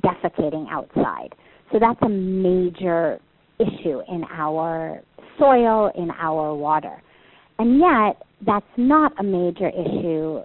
defecating 0.01 0.67
outside. 0.71 1.35
So 1.73 1.79
that's 1.81 2.01
a 2.03 2.09
major 2.09 3.19
issue 3.59 4.03
in 4.09 4.25
our 4.31 5.03
soil, 5.41 5.91
in 5.97 6.11
our 6.13 6.55
water. 6.55 7.03
And 7.59 7.81
yet, 7.81 8.23
that's 8.47 8.65
not 8.77 9.13
a 9.19 9.23
major 9.23 9.69
issue 9.69 10.41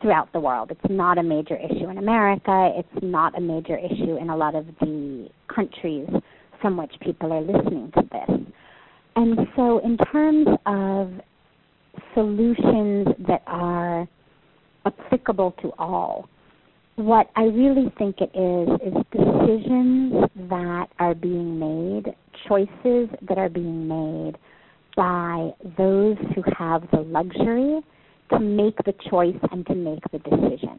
throughout 0.00 0.32
the 0.32 0.40
world. 0.40 0.70
It's 0.70 0.80
not 0.90 1.18
a 1.18 1.22
major 1.22 1.56
issue 1.56 1.90
in 1.90 1.98
America. 1.98 2.72
It's 2.76 3.02
not 3.02 3.36
a 3.36 3.40
major 3.40 3.76
issue 3.76 4.16
in 4.16 4.30
a 4.30 4.36
lot 4.36 4.54
of 4.54 4.66
the 4.80 5.28
countries 5.54 6.08
from 6.60 6.76
which 6.76 6.92
people 7.00 7.32
are 7.32 7.40
listening 7.40 7.92
to 7.94 8.02
this. 8.10 8.40
And 9.16 9.38
so, 9.56 9.80
in 9.80 9.98
terms 10.12 10.46
of 10.66 11.12
solutions 12.14 13.08
that 13.26 13.42
are 13.46 14.08
applicable 14.86 15.54
to 15.62 15.72
all, 15.78 16.28
what 16.96 17.30
I 17.36 17.44
really 17.44 17.92
think 17.98 18.16
it 18.20 18.30
is 18.34 18.68
is 18.86 18.94
decisions 19.12 20.24
that 20.48 20.86
are 20.98 21.14
being 21.14 21.58
made, 21.58 22.14
choices 22.48 23.08
that 23.28 23.38
are 23.38 23.48
being 23.48 23.88
made 23.88 24.38
by 24.96 25.50
those 25.78 26.16
who 26.34 26.42
have 26.56 26.82
the 26.92 27.00
luxury 27.00 27.80
to 28.30 28.38
make 28.38 28.76
the 28.84 28.94
choice 29.08 29.38
and 29.50 29.66
to 29.66 29.74
make 29.74 30.02
the 30.12 30.18
decision. 30.18 30.78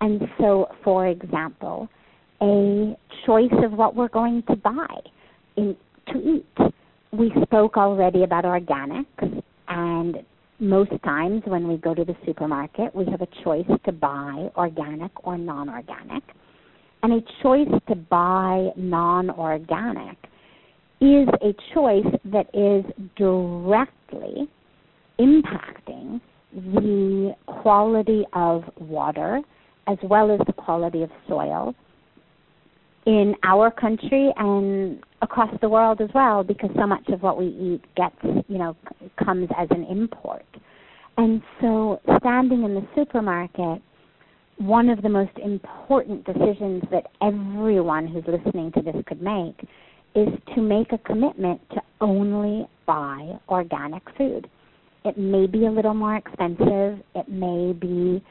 And 0.00 0.22
so, 0.38 0.68
for 0.84 1.08
example, 1.08 1.88
a 2.40 2.96
choice 3.26 3.52
of 3.64 3.72
what 3.72 3.96
we're 3.96 4.08
going 4.08 4.42
to 4.48 4.56
buy 4.56 4.96
in, 5.56 5.76
to 6.12 6.18
eat. 6.18 6.72
We 7.12 7.32
spoke 7.42 7.76
already 7.76 8.22
about 8.22 8.44
organics, 8.44 9.42
and 9.68 10.18
most 10.60 10.92
times 11.04 11.42
when 11.46 11.68
we 11.68 11.76
go 11.78 11.94
to 11.94 12.04
the 12.04 12.16
supermarket, 12.26 12.94
we 12.94 13.06
have 13.06 13.22
a 13.22 13.28
choice 13.42 13.66
to 13.86 13.92
buy 13.92 14.50
organic 14.56 15.10
or 15.24 15.38
non 15.38 15.68
organic. 15.68 16.22
And 17.02 17.12
a 17.12 17.20
choice 17.42 17.68
to 17.88 17.94
buy 17.94 18.70
non 18.76 19.30
organic 19.30 20.16
is 21.00 21.28
a 21.42 21.54
choice 21.74 22.06
that 22.24 22.46
is 22.54 22.84
directly 23.16 24.48
impacting 25.18 26.20
the 26.52 27.34
quality 27.46 28.24
of 28.32 28.64
water 28.78 29.40
as 29.86 29.98
well 30.02 30.30
as 30.30 30.40
the 30.46 30.52
quality 30.52 31.02
of 31.02 31.10
soil 31.28 31.74
in 33.06 33.34
our 33.42 33.70
country 33.70 34.32
and 34.36 35.02
across 35.22 35.50
the 35.60 35.68
world 35.68 36.00
as 36.00 36.10
well 36.14 36.42
because 36.42 36.70
so 36.76 36.86
much 36.86 37.06
of 37.08 37.22
what 37.22 37.38
we 37.38 37.46
eat 37.46 37.80
gets 37.96 38.16
you 38.48 38.58
know 38.58 38.76
comes 39.22 39.48
as 39.56 39.68
an 39.70 39.84
import. 39.84 40.44
And 41.16 41.42
so 41.60 42.00
standing 42.20 42.64
in 42.64 42.74
the 42.74 42.86
supermarket 42.94 43.82
one 44.58 44.88
of 44.88 45.02
the 45.02 45.08
most 45.08 45.36
important 45.42 46.24
decisions 46.24 46.82
that 46.90 47.06
everyone 47.22 48.08
who's 48.08 48.24
listening 48.26 48.72
to 48.72 48.82
this 48.82 48.96
could 49.06 49.22
make 49.22 49.56
is 50.18 50.28
to 50.54 50.60
make 50.60 50.92
a 50.92 50.98
commitment 50.98 51.60
to 51.70 51.80
only 52.00 52.66
buy 52.86 53.38
organic 53.48 54.02
food 54.16 54.48
it 55.04 55.16
may 55.16 55.46
be 55.46 55.66
a 55.66 55.70
little 55.70 55.94
more 55.94 56.16
expensive. 56.16 56.98
It 57.14 57.28
may 57.28 57.72
be 57.72 58.22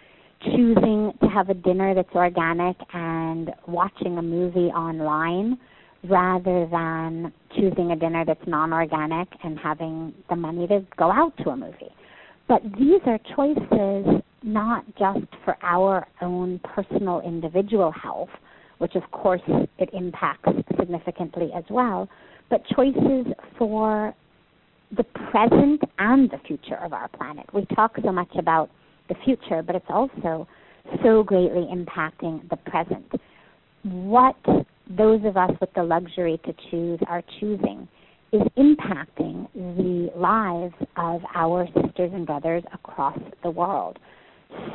choosing 0.44 1.12
to 1.22 1.28
have 1.28 1.50
a 1.50 1.54
dinner 1.54 1.96
that's 1.96 2.14
organic 2.14 2.76
and 2.94 3.50
watching 3.68 4.18
a 4.18 4.22
movie 4.22 4.70
online 4.70 5.58
rather 6.04 6.68
than 6.70 7.34
choosing 7.56 7.92
a 7.92 7.96
dinner 7.96 8.24
that's 8.26 8.46
non 8.46 8.74
organic 8.74 9.28
and 9.44 9.58
having 9.58 10.14
the 10.30 10.36
money 10.36 10.68
to 10.68 10.86
go 10.98 11.12
out 11.12 11.34
to 11.44 11.50
a 11.50 11.58
movie. 11.58 11.92
But 12.48 12.62
these 12.78 13.02
are 13.08 13.20
choices 13.36 14.22
not 14.44 14.86
just 15.00 15.26
for 15.44 15.58
our 15.64 16.08
own 16.22 16.60
personal 16.60 17.22
individual 17.22 17.92
health, 17.92 18.30
which 18.80 18.96
of 18.96 19.10
course 19.12 19.42
it 19.78 19.90
impacts 19.94 20.50
significantly 20.80 21.50
as 21.56 21.64
well, 21.70 22.08
but 22.50 22.62
choices 22.76 23.26
for 23.58 24.14
the 24.96 25.04
present 25.04 25.82
and 26.00 26.30
the 26.30 26.38
future 26.48 26.78
of 26.78 26.94
our 26.94 27.08
planet. 27.10 27.46
We 27.54 27.66
talk 27.76 27.96
so 28.04 28.12
much 28.12 28.32
about 28.38 28.70
the 29.10 29.16
future, 29.26 29.62
but 29.62 29.76
it's 29.76 29.86
also 29.90 30.48
so 31.04 31.24
greatly 31.24 31.68
impacting 31.74 32.48
the 32.50 32.58
present. 32.58 33.12
What 33.84 34.38
those 34.90 35.22
of 35.26 35.36
us 35.36 35.52
with 35.60 35.74
the 35.74 35.84
luxury 35.84 36.40
to 36.46 36.54
choose 36.72 37.00
are 37.08 37.22
choosing 37.40 37.88
is 38.32 38.42
impacting 38.58 39.48
the 39.54 40.12
lives 40.16 40.74
of 40.98 41.22
our 41.36 41.66
sisters 41.68 42.12
and 42.14 42.26
brothers 42.26 42.64
across 42.74 43.18
the 43.44 43.50
world. 43.50 44.00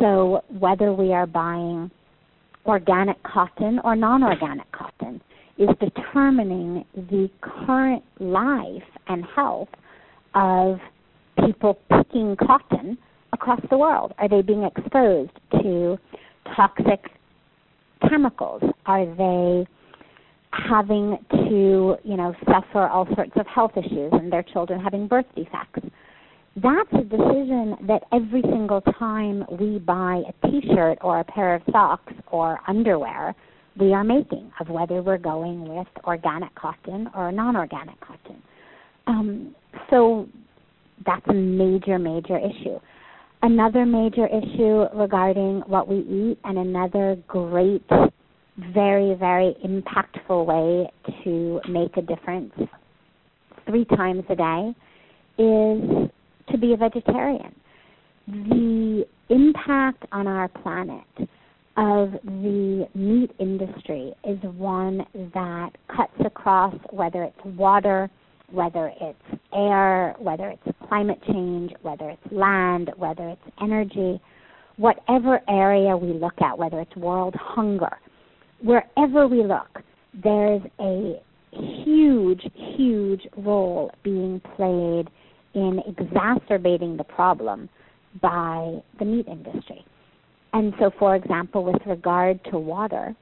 So, 0.01 0.43
whether 0.59 0.93
we 0.93 1.13
are 1.13 1.27
buying 1.27 1.91
organic 2.67 3.23
cotton 3.23 3.81
or 3.85 3.97
non 3.97 4.23
organic 4.23 4.71
cotton 4.73 5.21
is 5.59 5.69
determining 5.81 6.85
the 6.95 7.29
current 7.41 8.03
life 8.19 8.83
and 9.09 9.25
health 9.35 9.69
of 10.35 10.79
people 11.45 11.79
picking 11.91 12.37
cotton 12.37 12.97
across 13.33 13.61
the 13.71 13.77
world? 13.77 14.13
Are 14.19 14.29
they 14.29 14.43
being 14.43 14.65
exposed 14.65 15.33
to 15.53 15.99
toxic 16.57 17.05
chemicals? 18.09 18.63
Are 18.87 19.07
they 19.07 19.67
having 20.53 21.19
to, 21.31 21.97
you 22.05 22.17
know, 22.17 22.35
suffer 22.47 22.87
all 22.87 23.07
sorts 23.15 23.33
of 23.37 23.47
health 23.47 23.73
issues 23.77 24.13
and 24.13 24.33
their 24.33 24.43
children 24.43 24.81
having 24.81 25.07
birth 25.07 25.27
defects? 25.35 25.81
That's 26.57 26.93
a 26.93 27.05
decision 27.05 27.77
that 27.87 28.03
every 28.13 28.43
single 28.43 28.83
time 28.99 29.45
we 29.59 29.79
buy 29.79 30.23
a 30.29 30.47
t-shirt 30.49 30.99
or 31.01 31.21
a 31.21 31.25
pair 31.25 31.55
of 31.55 31.63
socks 31.71 32.13
or 32.31 32.61
underwear, 32.69 33.35
we 33.81 33.95
are 33.95 34.05
making 34.05 34.51
of 34.61 34.69
whether 34.69 35.03
we're 35.03 35.19
going 35.19 35.67
with 35.67 35.87
organic 36.05 36.55
cotton 36.55 37.09
or 37.15 37.33
non-organic 37.33 37.99
cotton. 38.01 38.43
Um, 39.07 39.55
so 39.89 40.29
that's 41.07 41.27
a 41.29 41.33
major, 41.33 41.99
major 41.99 42.39
issue. 42.39 42.79
Another 43.41 43.87
major 43.87 44.27
issue 44.27 44.85
regarding 44.95 45.63
what 45.67 45.89
we 45.89 45.97
eat, 46.01 46.39
and 46.45 46.59
another 46.59 47.17
great, 47.27 47.85
very, 48.75 49.15
very 49.15 49.57
impactful 49.65 50.47
way 50.47 50.91
to 51.25 51.61
make 51.69 51.97
a 51.97 52.03
difference 52.03 52.53
three 53.67 53.85
times 53.87 54.23
a 54.29 54.37
day 54.37 54.75
is 55.39 56.11
to 56.51 56.59
be 56.59 56.73
a 56.73 56.77
vegetarian. 56.77 57.55
The 58.27 59.07
impact 59.31 60.05
on 60.13 60.27
our 60.27 60.49
planet 60.49 61.29
of 61.77 62.13
the 62.25 62.87
meat 62.95 63.31
industry 63.39 64.13
is 64.25 64.39
one 64.43 65.07
that 65.35 65.71
cuts 65.95 66.13
across 66.25 66.75
whether 66.91 67.25
it's 67.25 67.57
water, 67.57 68.11
whether 68.51 68.93
it's 69.01 69.41
air, 69.55 70.15
whether 70.19 70.51
it's 70.51 70.77
climate 70.89 71.19
change, 71.27 71.73
whether 71.83 72.11
it's 72.11 72.33
land, 72.33 72.91
whether 72.97 73.29
it's 73.31 73.57
energy, 73.63 74.21
whatever 74.77 75.41
area 75.49 75.97
we 75.97 76.13
look 76.13 76.41
at, 76.43 76.57
whether 76.57 76.81
it's 76.81 76.95
world 76.97 77.35
hunger, 77.39 77.97
wherever 78.63 79.27
we 79.27 79.43
look, 79.43 79.83
there's 80.23 80.63
a 80.81 81.21
huge, 81.85 82.43
huge 82.77 83.27
role 83.37 83.91
being 84.03 84.41
played 84.57 85.09
in 85.55 85.81
exacerbating 85.87 86.97
the 86.97 87.05
problem 87.05 87.69
by 88.21 88.81
the 88.99 89.05
meat 89.05 89.27
industry. 89.29 89.85
And 90.53 90.75
so, 90.79 90.91
for 90.99 91.17
example, 91.17 91.65
with 91.65 91.81
regard 91.87 92.43
to 92.51 92.59
water, 92.59 93.15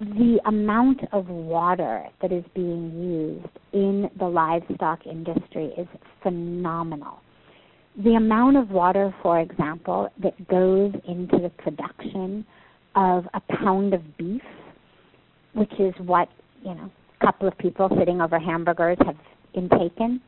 the 0.00 0.38
amount 0.46 1.00
of 1.12 1.28
water 1.28 2.04
that 2.22 2.30
is 2.30 2.44
being 2.54 2.92
used 2.92 3.58
in 3.72 4.08
the 4.18 4.26
livestock 4.26 5.06
industry 5.06 5.72
is 5.76 5.88
phenomenal. 6.22 7.18
The 8.04 8.14
amount 8.14 8.56
of 8.58 8.70
water, 8.70 9.12
for 9.22 9.40
example, 9.40 10.08
that 10.22 10.48
goes 10.48 10.92
into 11.08 11.38
the 11.42 11.50
production 11.58 12.46
of 12.94 13.24
a 13.34 13.40
pound 13.56 13.92
of 13.92 14.16
beef, 14.16 14.42
which 15.54 15.72
is 15.80 15.94
what, 15.98 16.28
you 16.62 16.74
know, 16.74 16.90
a 17.20 17.26
couple 17.26 17.48
of 17.48 17.58
people 17.58 17.88
sitting 17.98 18.20
over 18.20 18.38
hamburgers 18.38 18.98
have 19.04 19.16
intaken, 19.54 20.20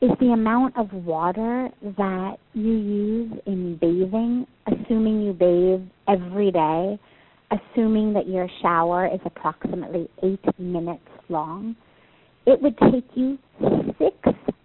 is 0.00 0.10
the 0.20 0.32
amount 0.32 0.76
of 0.76 0.92
water 0.92 1.68
that 1.96 2.36
you 2.52 2.72
use 2.72 3.32
in 3.46 3.76
bathing, 3.76 4.46
assuming 4.66 5.22
you 5.22 5.32
bathe 5.32 5.88
every 6.08 6.50
day 6.50 6.98
assuming 7.54 8.12
that 8.14 8.28
your 8.28 8.48
shower 8.62 9.06
is 9.06 9.20
approximately 9.24 10.08
eight 10.22 10.58
minutes 10.58 11.02
long, 11.28 11.76
it 12.46 12.60
would 12.60 12.76
take 12.90 13.06
you 13.14 13.38
six 13.98 14.16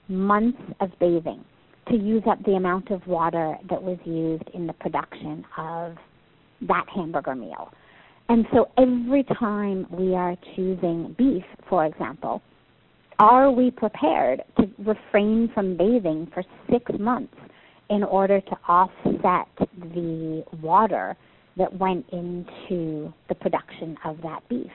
months 0.07 0.61
of 0.79 0.89
bathing 0.99 1.43
to 1.89 1.95
use 1.95 2.23
up 2.29 2.43
the 2.45 2.53
amount 2.53 2.91
of 2.91 3.05
water 3.07 3.55
that 3.69 3.81
was 3.81 3.97
used 4.05 4.43
in 4.53 4.67
the 4.67 4.73
production 4.73 5.43
of 5.57 5.95
that 6.67 6.85
hamburger 6.93 7.35
meal. 7.35 7.71
And 8.27 8.45
so 8.53 8.69
every 8.77 9.23
time 9.39 9.87
we 9.89 10.13
are 10.13 10.35
choosing 10.55 11.15
beef, 11.17 11.43
for 11.67 11.85
example, 11.85 12.41
are 13.19 13.51
we 13.51 13.69
prepared 13.69 14.41
to 14.57 14.69
refrain 14.79 15.51
from 15.53 15.75
bathing 15.75 16.27
for 16.33 16.43
six 16.71 16.91
months 16.97 17.35
in 17.89 18.03
order 18.03 18.39
to 18.39 18.57
offset 18.67 19.47
the 19.93 20.43
water 20.61 21.15
that 21.57 21.77
went 21.77 22.05
into 22.11 23.13
the 23.27 23.35
production 23.35 23.97
of 24.05 24.17
that 24.23 24.41
beef. 24.47 24.71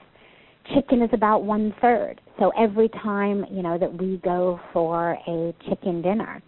Chicken 0.73 1.01
is 1.01 1.09
about 1.13 1.43
one 1.43 1.73
third. 1.81 2.21
So 2.39 2.51
every 2.57 2.89
time, 2.89 3.45
you 3.51 3.63
know, 3.63 3.77
that 3.77 3.91
we 3.99 4.17
go 4.23 4.59
for 4.73 5.17
a 5.27 5.53
chicken 5.67 6.01
dinner, 6.01 6.41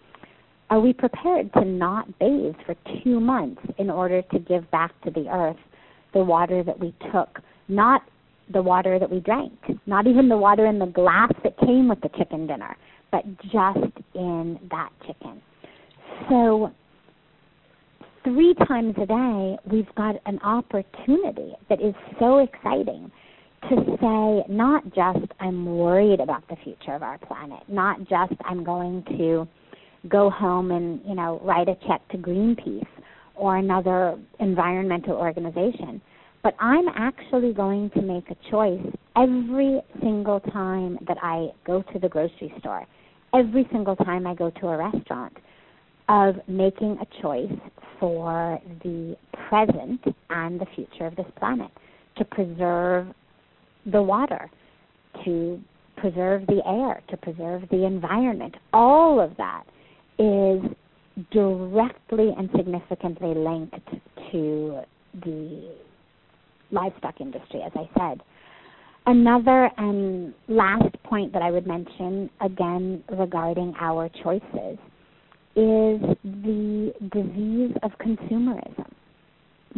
are 0.70 0.80
we 0.80 0.92
prepared 0.92 1.52
to 1.54 1.64
not 1.64 2.06
bathe 2.18 2.54
for 2.66 2.76
two 3.02 3.20
months 3.20 3.62
in 3.78 3.90
order 3.90 4.22
to 4.22 4.38
give 4.38 4.70
back 4.70 4.92
to 5.02 5.10
the 5.10 5.28
earth 5.28 5.56
the 6.12 6.22
water 6.22 6.62
that 6.62 6.78
we 6.78 6.94
took, 7.12 7.40
not 7.68 8.02
the 8.52 8.62
water 8.62 8.98
that 8.98 9.10
we 9.10 9.20
drank, 9.20 9.52
not 9.86 10.06
even 10.06 10.28
the 10.28 10.36
water 10.36 10.66
in 10.66 10.78
the 10.78 10.86
glass 10.86 11.32
that 11.42 11.58
came 11.58 11.88
with 11.88 12.00
the 12.00 12.08
chicken 12.16 12.46
dinner, 12.46 12.76
but 13.10 13.24
just 13.42 13.92
in 14.14 14.58
that 14.70 14.90
chicken. 15.06 15.40
So 16.28 16.72
three 18.24 18.54
times 18.66 18.94
a 19.00 19.06
day, 19.06 19.58
we've 19.70 19.94
got 19.94 20.16
an 20.26 20.38
opportunity 20.40 21.54
that 21.68 21.80
is 21.80 21.94
so 22.18 22.38
exciting 22.38 23.10
to 23.68 23.76
say 24.00 24.52
not 24.52 24.84
just 24.94 25.32
I'm 25.40 25.66
worried 25.66 26.20
about 26.20 26.46
the 26.48 26.56
future 26.62 26.94
of 26.94 27.02
our 27.02 27.18
planet, 27.18 27.60
not 27.68 27.98
just 28.00 28.34
I'm 28.44 28.62
going 28.64 29.04
to 29.18 29.48
go 30.08 30.30
home 30.30 30.70
and, 30.70 31.00
you 31.06 31.14
know, 31.14 31.40
write 31.44 31.68
a 31.68 31.76
check 31.86 32.06
to 32.10 32.18
Greenpeace 32.18 32.86
or 33.34 33.56
another 33.56 34.18
environmental 34.40 35.14
organization, 35.14 36.00
but 36.48 36.54
I'm 36.64 36.88
actually 36.96 37.52
going 37.52 37.90
to 37.90 38.00
make 38.00 38.30
a 38.30 38.50
choice 38.50 38.80
every 39.18 39.82
single 40.00 40.40
time 40.40 40.98
that 41.06 41.18
I 41.20 41.48
go 41.66 41.82
to 41.92 41.98
the 41.98 42.08
grocery 42.08 42.50
store, 42.60 42.86
every 43.34 43.68
single 43.70 43.94
time 43.96 44.26
I 44.26 44.34
go 44.34 44.48
to 44.48 44.68
a 44.68 44.78
restaurant 44.78 45.36
of 46.08 46.36
making 46.48 46.96
a 47.02 47.22
choice 47.22 47.52
for 48.00 48.58
the 48.82 49.14
present 49.50 50.00
and 50.30 50.58
the 50.58 50.64
future 50.74 51.04
of 51.04 51.16
this 51.16 51.26
planet, 51.38 51.70
to 52.16 52.24
preserve 52.24 53.08
the 53.84 54.02
water, 54.02 54.50
to 55.26 55.60
preserve 55.98 56.46
the 56.46 56.62
air, 56.66 57.02
to 57.10 57.16
preserve 57.18 57.64
the 57.70 57.84
environment. 57.84 58.54
All 58.72 59.20
of 59.20 59.36
that 59.36 59.64
is 60.18 60.62
directly 61.30 62.32
and 62.38 62.48
significantly 62.56 63.34
linked 63.34 63.86
to 64.32 64.80
the 65.22 65.74
livestock 66.70 67.20
industry, 67.20 67.62
as 67.64 67.72
I 67.74 67.88
said. 67.98 68.22
Another 69.06 69.70
and 69.78 70.34
last 70.48 70.94
point 71.04 71.32
that 71.32 71.42
I 71.42 71.50
would 71.50 71.66
mention, 71.66 72.28
again 72.40 73.02
regarding 73.18 73.74
our 73.80 74.10
choices, 74.22 74.78
is 75.56 76.00
the 76.22 76.92
disease 77.12 77.74
of 77.82 77.90
consumerism 77.98 78.92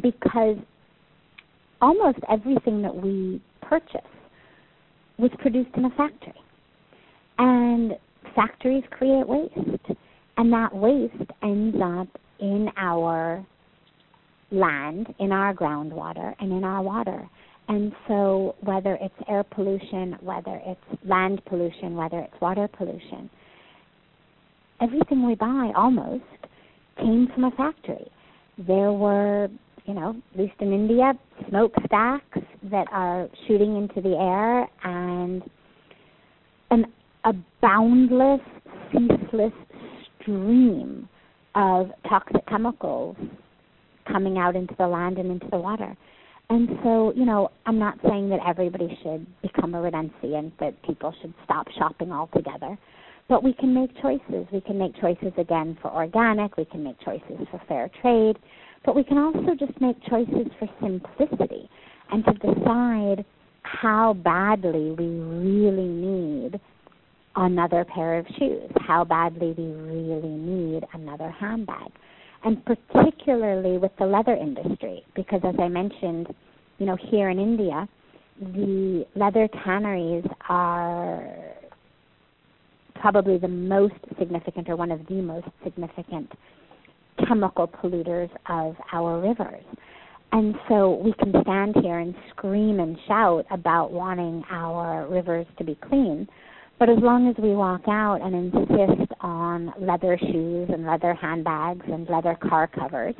because 0.03 0.57
almost 1.81 2.18
everything 2.29 2.83
that 2.83 2.94
we 2.94 3.40
purchase 3.62 4.00
was 5.18 5.31
produced 5.38 5.70
in 5.76 5.85
a 5.85 5.90
factory. 5.90 6.35
And 7.38 7.92
factories 8.35 8.85
create 8.90 9.26
waste. 9.26 9.98
And 10.37 10.53
that 10.53 10.74
waste 10.74 11.31
ends 11.42 11.76
up 11.83 12.09
in 12.40 12.68
our 12.76 13.44
land, 14.50 15.14
in 15.18 15.32
our 15.32 15.54
groundwater, 15.54 16.34
and 16.40 16.52
in 16.52 16.64
our 16.64 16.82
water. 16.82 17.28
And 17.68 17.92
so, 18.08 18.56
whether 18.60 18.98
it's 19.00 19.14
air 19.28 19.44
pollution, 19.44 20.16
whether 20.20 20.60
it's 20.66 20.80
land 21.04 21.40
pollution, 21.46 21.94
whether 21.94 22.18
it's 22.18 22.40
water 22.40 22.68
pollution, 22.76 23.30
everything 24.80 25.26
we 25.26 25.36
buy 25.36 25.72
almost 25.76 26.24
came 26.98 27.28
from 27.32 27.44
a 27.44 27.50
factory. 27.52 28.10
There 28.66 28.92
were, 28.92 29.48
you 29.86 29.94
know, 29.94 30.16
at 30.32 30.40
least 30.40 30.54
in 30.60 30.72
India, 30.72 31.12
smokestacks 31.48 32.38
that 32.70 32.86
are 32.90 33.28
shooting 33.46 33.76
into 33.76 34.00
the 34.00 34.16
air 34.16 34.68
and 34.82 35.42
an, 36.70 36.86
a 37.24 37.34
boundless, 37.62 38.40
ceaseless 38.92 39.52
stream 40.20 41.08
of 41.54 41.90
toxic 42.08 42.46
chemicals 42.48 43.16
coming 44.11 44.38
out 44.38 44.57
into 44.57 44.75
the 44.79 44.87
land 44.87 45.18
and 45.18 45.31
into 45.31 45.46
the 45.51 45.59
water. 45.59 45.96
And 46.51 46.68
so, 46.83 47.12
you 47.14 47.25
know, 47.25 47.51
I'm 47.66 47.79
not 47.79 47.99
saying 48.09 48.29
that 48.31 48.40
everybody 48.46 48.99
should 49.03 49.25
become 49.40 49.75
a 49.75 49.79
renunciant, 49.79 50.53
that 50.59 50.83
people 50.83 51.14
should 51.20 51.33
stop 51.44 51.68
shopping 51.79 52.11
altogether. 52.11 52.77
But 53.29 53.44
we 53.44 53.53
can 53.53 53.73
make 53.73 53.90
choices. 54.03 54.46
We 54.53 54.61
can 54.61 54.77
make 54.77 55.01
choices 55.01 55.33
again 55.38 55.79
for 55.81 55.92
organic, 55.92 56.57
we 56.57 56.64
can 56.64 56.83
make 56.83 56.99
choices 57.05 57.46
for 57.51 57.62
fair 57.68 57.88
trade, 58.03 58.37
but 58.85 58.96
we 58.96 59.05
can 59.05 59.18
also 59.18 59.55
just 59.55 59.81
make 59.81 59.96
choices 60.09 60.49
for 60.59 60.68
simplicity 60.83 61.68
and 62.11 62.25
to 62.25 62.33
decide 62.33 63.25
how 63.62 64.14
badly 64.14 64.90
we 64.99 65.07
really 65.07 65.87
need 65.87 66.61
another 67.37 67.85
pair 67.85 68.18
of 68.18 68.27
shoes, 68.38 68.70
how 68.81 69.05
badly 69.05 69.55
we 69.57 69.64
really 69.64 70.29
need 70.29 70.85
another 70.94 71.31
handbag. 71.31 71.92
And 72.42 72.64
particularly 72.64 73.76
with 73.79 73.92
the 73.98 74.07
leather 74.07 74.35
industry, 74.35 75.05
because 75.14 75.40
as 75.44 75.55
I 75.59 75.68
mentioned, 75.68 76.29
you 76.79 76.87
know, 76.87 76.96
here 77.11 77.29
in 77.29 77.38
India, 77.38 77.87
the 78.40 79.07
leather 79.14 79.48
tanneries 79.62 80.24
are 80.48 81.22
probably 82.94 83.38
the 83.38 83.48
most 83.48 83.94
significant 84.18 84.68
or 84.68 84.76
one 84.76 84.90
of 84.90 85.07
the 85.07 85.20
most 85.20 85.46
significant 85.62 86.31
chemical 87.26 87.68
polluters 87.68 88.31
of 88.48 88.76
our 88.92 89.20
rivers. 89.20 89.64
And 90.33 90.55
so 90.68 91.00
we 91.03 91.12
can 91.14 91.35
stand 91.42 91.74
here 91.83 91.98
and 91.98 92.14
scream 92.31 92.81
and 92.81 92.96
shout 93.07 93.46
about 93.50 93.92
wanting 93.92 94.44
our 94.50 95.07
rivers 95.09 95.46
to 95.59 95.64
be 95.64 95.76
clean. 95.88 96.29
But 96.80 96.88
as 96.88 96.96
long 97.02 97.28
as 97.28 97.36
we 97.36 97.50
walk 97.50 97.82
out 97.88 98.20
and 98.22 98.34
insist 98.34 99.12
on 99.20 99.74
leather 99.78 100.18
shoes 100.18 100.70
and 100.72 100.86
leather 100.86 101.12
handbags 101.12 101.84
and 101.86 102.08
leather 102.08 102.38
car 102.48 102.68
covers, 102.68 103.14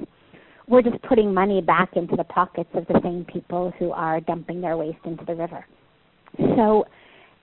we're 0.67 0.81
just 0.81 1.03
putting 1.03 1.35
money 1.35 1.61
back 1.61 1.91
into 1.95 2.17
the 2.17 2.25
pockets 2.25 2.71
of 2.73 2.87
the 2.87 2.99
same 3.05 3.27
people 3.31 3.71
who 3.79 3.91
are 3.91 4.19
dumping 4.23 4.63
their 4.63 4.79
waste 4.79 5.05
into 5.05 5.27
the 5.27 5.35
river. 5.35 5.67
So 6.57 6.87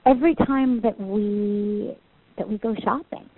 every 0.07 0.33
time 0.33 0.81
that 0.81 0.99
we 0.99 1.95
that 2.39 2.49
we 2.49 2.57
go 2.57 2.73
shopping, 2.83 3.29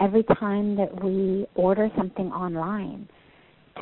every 0.00 0.22
time 0.38 0.76
that 0.76 1.02
we 1.02 1.44
order 1.56 1.90
something 1.96 2.26
online, 2.26 3.08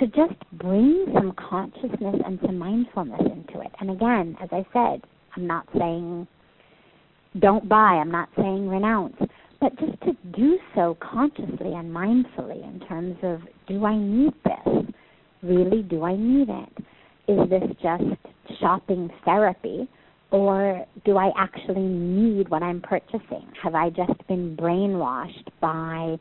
to 0.00 0.06
just 0.06 0.40
bring 0.54 1.04
some 1.12 1.32
consciousness 1.32 2.16
and 2.24 2.38
some 2.40 2.56
mindfulness 2.56 3.20
into 3.20 3.60
it. 3.60 3.72
And 3.80 3.90
again, 3.90 4.34
as 4.42 4.48
I 4.50 4.64
said, 4.72 5.02
I'm 5.36 5.46
not 5.46 5.68
saying 5.76 6.26
don't 7.40 7.68
buy, 7.68 7.98
I'm 8.00 8.10
not 8.10 8.28
saying 8.36 8.68
renounce, 8.68 9.16
but 9.60 9.78
just 9.78 10.00
to 10.02 10.12
do 10.36 10.58
so 10.74 10.96
consciously 11.00 11.72
and 11.74 11.94
mindfully 11.94 12.62
in 12.62 12.80
terms 12.88 13.16
of 13.22 13.40
do 13.66 13.84
I 13.84 13.96
need 13.96 14.32
this? 14.44 14.94
Really, 15.42 15.82
do 15.82 16.04
I 16.04 16.16
need 16.16 16.48
it? 16.48 16.84
Is 17.28 17.50
this 17.50 17.68
just 17.82 18.58
shopping 18.60 19.10
therapy? 19.24 19.88
Or 20.30 20.84
do 21.04 21.16
I 21.16 21.30
actually 21.38 21.86
need 21.86 22.48
what 22.48 22.62
I'm 22.62 22.80
purchasing? 22.80 23.46
Have 23.62 23.74
I 23.74 23.90
just 23.90 24.26
been 24.26 24.56
brainwashed 24.56 25.48
by 25.60 26.18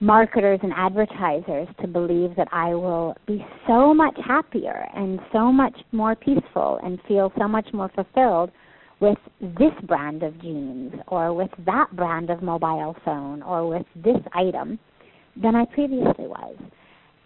marketers 0.00 0.60
and 0.62 0.72
advertisers 0.76 1.66
to 1.80 1.88
believe 1.88 2.36
that 2.36 2.48
I 2.52 2.74
will 2.74 3.16
be 3.26 3.44
so 3.66 3.92
much 3.92 4.16
happier 4.24 4.86
and 4.94 5.18
so 5.32 5.50
much 5.50 5.76
more 5.90 6.14
peaceful 6.14 6.78
and 6.84 6.98
feel 7.08 7.32
so 7.38 7.48
much 7.48 7.66
more 7.72 7.90
fulfilled 7.94 8.50
with 9.00 9.18
this 9.40 9.72
brand 9.84 10.22
of 10.22 10.40
jeans 10.40 10.92
or 11.06 11.32
with 11.32 11.50
that 11.66 11.94
brand 11.94 12.30
of 12.30 12.42
mobile 12.42 12.96
phone 13.04 13.42
or 13.42 13.68
with 13.68 13.86
this 13.94 14.20
item 14.34 14.78
than 15.40 15.54
I 15.54 15.64
previously 15.66 16.26
was. 16.26 16.56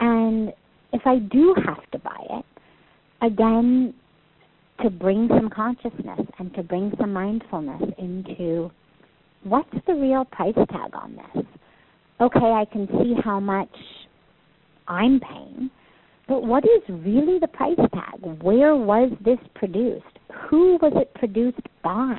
And 0.00 0.52
if 0.92 1.02
I 1.06 1.18
do 1.18 1.54
have 1.64 1.90
to 1.92 1.98
buy 1.98 2.26
it, 2.30 2.44
again, 3.22 3.94
to 4.82 4.90
bring 4.90 5.28
some 5.28 5.48
consciousness 5.48 6.20
and 6.38 6.52
to 6.54 6.62
bring 6.62 6.92
some 7.00 7.12
mindfulness 7.12 7.82
into 7.98 8.70
what's 9.44 9.70
the 9.86 9.94
real 9.94 10.24
price 10.24 10.54
tag 10.54 10.90
on 10.94 11.16
this? 11.16 11.44
Okay, 12.20 12.38
I 12.38 12.64
can 12.70 12.86
see 12.86 13.14
how 13.24 13.40
much 13.40 13.74
I'm 14.88 15.20
paying, 15.20 15.70
what 16.38 16.64
is 16.64 16.82
really 16.88 17.38
the 17.38 17.48
price 17.48 17.76
tag? 17.76 18.20
Where 18.42 18.74
was 18.74 19.12
this 19.24 19.38
produced? 19.54 20.04
Who 20.48 20.78
was 20.80 20.92
it 20.96 21.12
produced 21.14 21.66
by? 21.82 22.18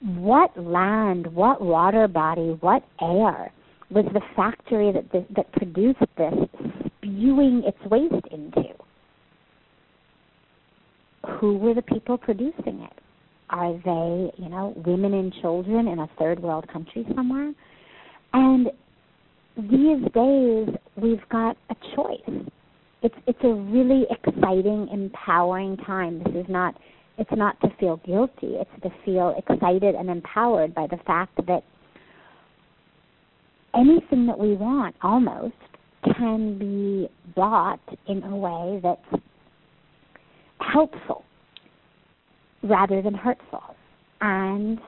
What 0.00 0.56
land, 0.56 1.26
what 1.34 1.62
water 1.62 2.06
body, 2.08 2.56
what 2.60 2.82
air 3.00 3.52
was 3.90 4.04
the 4.12 4.20
factory 4.34 4.92
that 4.92 5.10
this, 5.12 5.24
that 5.36 5.50
produced 5.52 6.00
this 6.16 6.34
spewing 6.98 7.62
its 7.64 7.78
waste 7.90 8.26
into? 8.30 8.74
who 11.40 11.58
were 11.58 11.74
the 11.74 11.82
people 11.82 12.16
producing 12.16 12.80
it? 12.80 12.92
Are 13.50 13.72
they, 13.72 14.32
you 14.42 14.48
know, 14.48 14.74
women 14.84 15.14
and 15.14 15.32
children 15.40 15.88
in 15.88 16.00
a 16.00 16.08
third 16.18 16.40
world 16.40 16.66
country 16.72 17.06
somewhere? 17.14 17.52
And 18.32 18.68
these 19.56 20.02
days 20.12 20.68
we've 20.96 21.28
got 21.30 21.56
a 21.70 21.76
choice. 21.94 22.46
It's 23.06 23.14
it's 23.28 23.38
a 23.44 23.54
really 23.54 24.04
exciting, 24.10 24.88
empowering 24.92 25.76
time. 25.76 26.24
This 26.24 26.34
is 26.34 26.46
not 26.48 26.74
it's 27.18 27.30
not 27.36 27.60
to 27.60 27.68
feel 27.78 28.00
guilty, 28.04 28.56
it's 28.56 28.82
to 28.82 28.90
feel 29.04 29.32
excited 29.38 29.94
and 29.94 30.10
empowered 30.10 30.74
by 30.74 30.88
the 30.88 30.96
fact 31.06 31.36
that 31.46 31.62
anything 33.76 34.26
that 34.26 34.36
we 34.36 34.56
want 34.56 34.96
almost 35.02 35.54
can 36.18 36.58
be 36.58 37.08
bought 37.36 37.78
in 38.08 38.24
a 38.24 38.36
way 38.36 38.80
that's 38.82 39.22
helpful 40.58 41.22
rather 42.64 43.02
than 43.02 43.14
hurtful. 43.14 43.62
And 44.20 44.80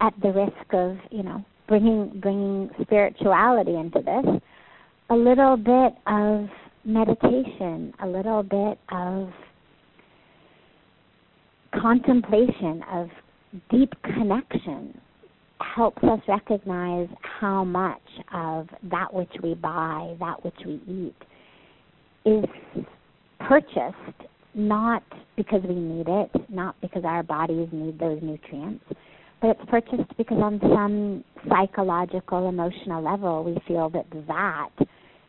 at 0.00 0.14
the 0.22 0.30
risk 0.30 0.72
of, 0.74 0.96
you 1.10 1.24
know, 1.24 1.44
bringing 1.66 2.20
bringing 2.20 2.70
spirituality 2.82 3.74
into 3.74 3.98
this, 3.98 4.40
a 5.10 5.16
little 5.16 5.56
bit 5.56 5.94
of 6.06 6.48
meditation, 6.84 7.92
a 8.02 8.06
little 8.06 8.42
bit 8.42 8.78
of 8.90 9.30
contemplation, 11.80 12.82
of 12.92 13.08
deep 13.70 13.92
connection 14.02 14.98
helps 15.60 16.02
us 16.04 16.20
recognize 16.28 17.08
how 17.40 17.64
much 17.64 18.02
of 18.32 18.68
that 18.90 19.12
which 19.12 19.32
we 19.42 19.54
buy, 19.54 20.14
that 20.20 20.44
which 20.44 20.54
we 20.66 20.80
eat, 20.86 21.14
is 22.24 22.44
purchased 23.40 24.28
not 24.54 25.02
because 25.36 25.62
we 25.66 25.74
need 25.74 26.06
it, 26.08 26.30
not 26.48 26.78
because 26.80 27.04
our 27.04 27.22
bodies 27.22 27.68
need 27.72 27.98
those 27.98 28.18
nutrients, 28.22 28.84
but 29.40 29.50
it's 29.50 29.70
purchased 29.70 30.16
because 30.16 30.38
on 30.38 30.60
some 30.60 31.24
psychological, 31.48 32.48
emotional 32.48 33.02
level, 33.02 33.44
we 33.44 33.56
feel 33.66 33.88
that 33.90 34.06
that 34.26 34.88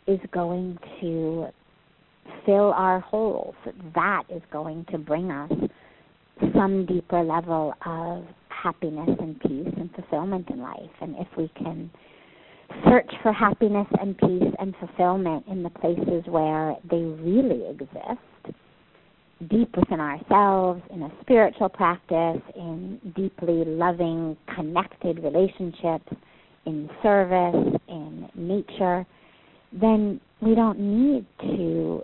is 0.09 0.19
going 0.31 0.77
to 1.01 1.47
fill 2.45 2.73
our 2.73 2.99
holes, 2.99 3.55
that 3.95 4.23
is 4.29 4.41
going 4.51 4.85
to 4.91 4.97
bring 4.97 5.31
us 5.31 5.51
some 6.55 6.85
deeper 6.85 7.23
level 7.23 7.73
of 7.85 8.23
happiness 8.49 9.09
and 9.19 9.39
peace 9.41 9.73
and 9.77 9.89
fulfillment 9.93 10.49
in 10.49 10.59
life. 10.59 10.89
And 11.01 11.15
if 11.17 11.27
we 11.37 11.49
can 11.57 11.89
search 12.87 13.11
for 13.23 13.31
happiness 13.31 13.87
and 13.99 14.17
peace 14.17 14.53
and 14.59 14.73
fulfillment 14.79 15.45
in 15.47 15.63
the 15.63 15.69
places 15.69 16.23
where 16.27 16.75
they 16.89 16.97
really 16.97 17.69
exist, 17.69 18.55
deep 19.49 19.75
within 19.77 19.99
ourselves, 19.99 20.81
in 20.93 21.03
a 21.03 21.11
spiritual 21.21 21.69
practice, 21.69 22.41
in 22.55 22.99
deeply 23.15 23.63
loving, 23.65 24.35
connected 24.55 25.23
relationships, 25.23 26.11
in 26.65 26.89
service, 27.01 27.79
in 27.87 28.29
nature, 28.35 29.05
then 29.71 30.19
we 30.41 30.55
don't 30.55 30.79
need 30.79 31.25
to 31.41 32.01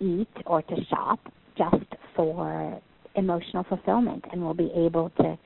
eat 0.00 0.28
or 0.46 0.62
to 0.62 0.76
shop 0.90 1.20
just 1.56 1.86
for 2.16 2.80
emotional 3.14 3.64
fulfillment 3.68 4.24
and 4.32 4.42
we'll 4.42 4.54
be 4.54 4.70
able 4.74 5.10
to 5.18 5.38